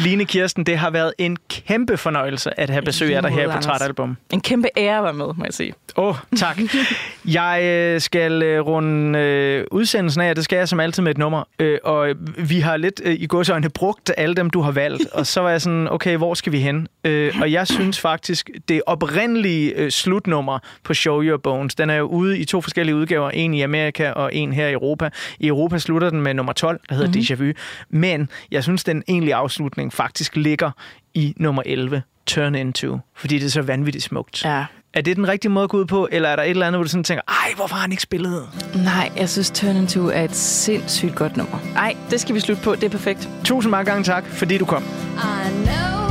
[0.00, 3.52] Line Kirsten, det har været en kæmpe fornøjelse at have besøg af dig her i.
[3.52, 4.16] Portrætalbum.
[4.32, 5.74] En kæmpe ære at være med, må jeg sige.
[5.96, 6.58] Åh, oh, tak.
[7.24, 11.18] Jeg øh, skal øh, runde øh, udsendelsen af, det skal jeg som altid med et
[11.18, 11.44] nummer.
[11.58, 12.14] Øh, og øh,
[12.50, 15.06] vi har lidt øh, i godsøjne brugt alle dem, du har valgt.
[15.06, 16.88] Og så var jeg sådan, okay, hvor skal vi hen?
[17.04, 21.94] Øh, og jeg synes faktisk, det oprindelige øh, slutnummer på Show Your Bones, den er
[21.94, 23.30] jo ude i to forskellige udgaver.
[23.30, 25.10] En i Amerika og en her i Europa.
[25.38, 27.20] I Europa slutter den med nummer 12, der hedder mm-hmm.
[27.20, 27.52] Déjà Vu.
[27.90, 30.70] Men jeg synes, den egentlige afslutning faktisk ligger
[31.14, 32.98] i nummer 11, Turn Into.
[33.16, 34.44] Fordi det er så vanvittigt smukt.
[34.44, 34.64] Ja.
[34.94, 36.78] Er det den rigtige måde at gå ud på, eller er der et eller andet,
[36.78, 38.48] hvor du sådan tænker, ej, hvorfor har han ikke spillet?
[38.74, 41.58] Nej, jeg synes Turn Into er et sindssygt godt nummer.
[41.74, 42.74] Nej, det skal vi slutte på.
[42.74, 43.28] Det er perfekt.
[43.44, 44.82] Tusind mange gange tak, fordi du kom.
[44.82, 46.01] I know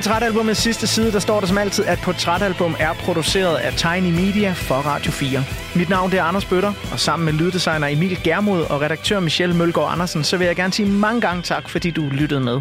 [0.00, 4.52] portrætalbumets sidste side, der står der som altid, at portrætalbum er produceret af Tiny Media
[4.52, 5.44] for Radio 4.
[5.76, 9.56] Mit navn det er Anders Bøtter, og sammen med lyddesigner Emil Germod og redaktør Michelle
[9.56, 12.60] Mølgaard Andersen, så vil jeg gerne sige mange gange tak, fordi du lyttede med.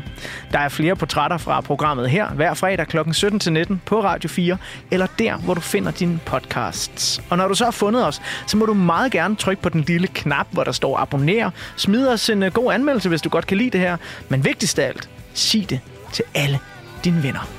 [0.51, 2.97] Der er flere portrætter fra programmet her, hver fredag kl.
[2.97, 4.57] 17-19 på Radio 4,
[4.91, 7.21] eller der, hvor du finder dine podcasts.
[7.29, 9.81] Og når du så har fundet os, så må du meget gerne trykke på den
[9.81, 11.51] lille knap, hvor der står abonner.
[11.75, 13.97] Smid os en øh, god anmeldelse, hvis du godt kan lide det her.
[14.29, 15.79] Men vigtigst af alt, sig det
[16.13, 16.59] til alle
[17.03, 17.58] dine venner.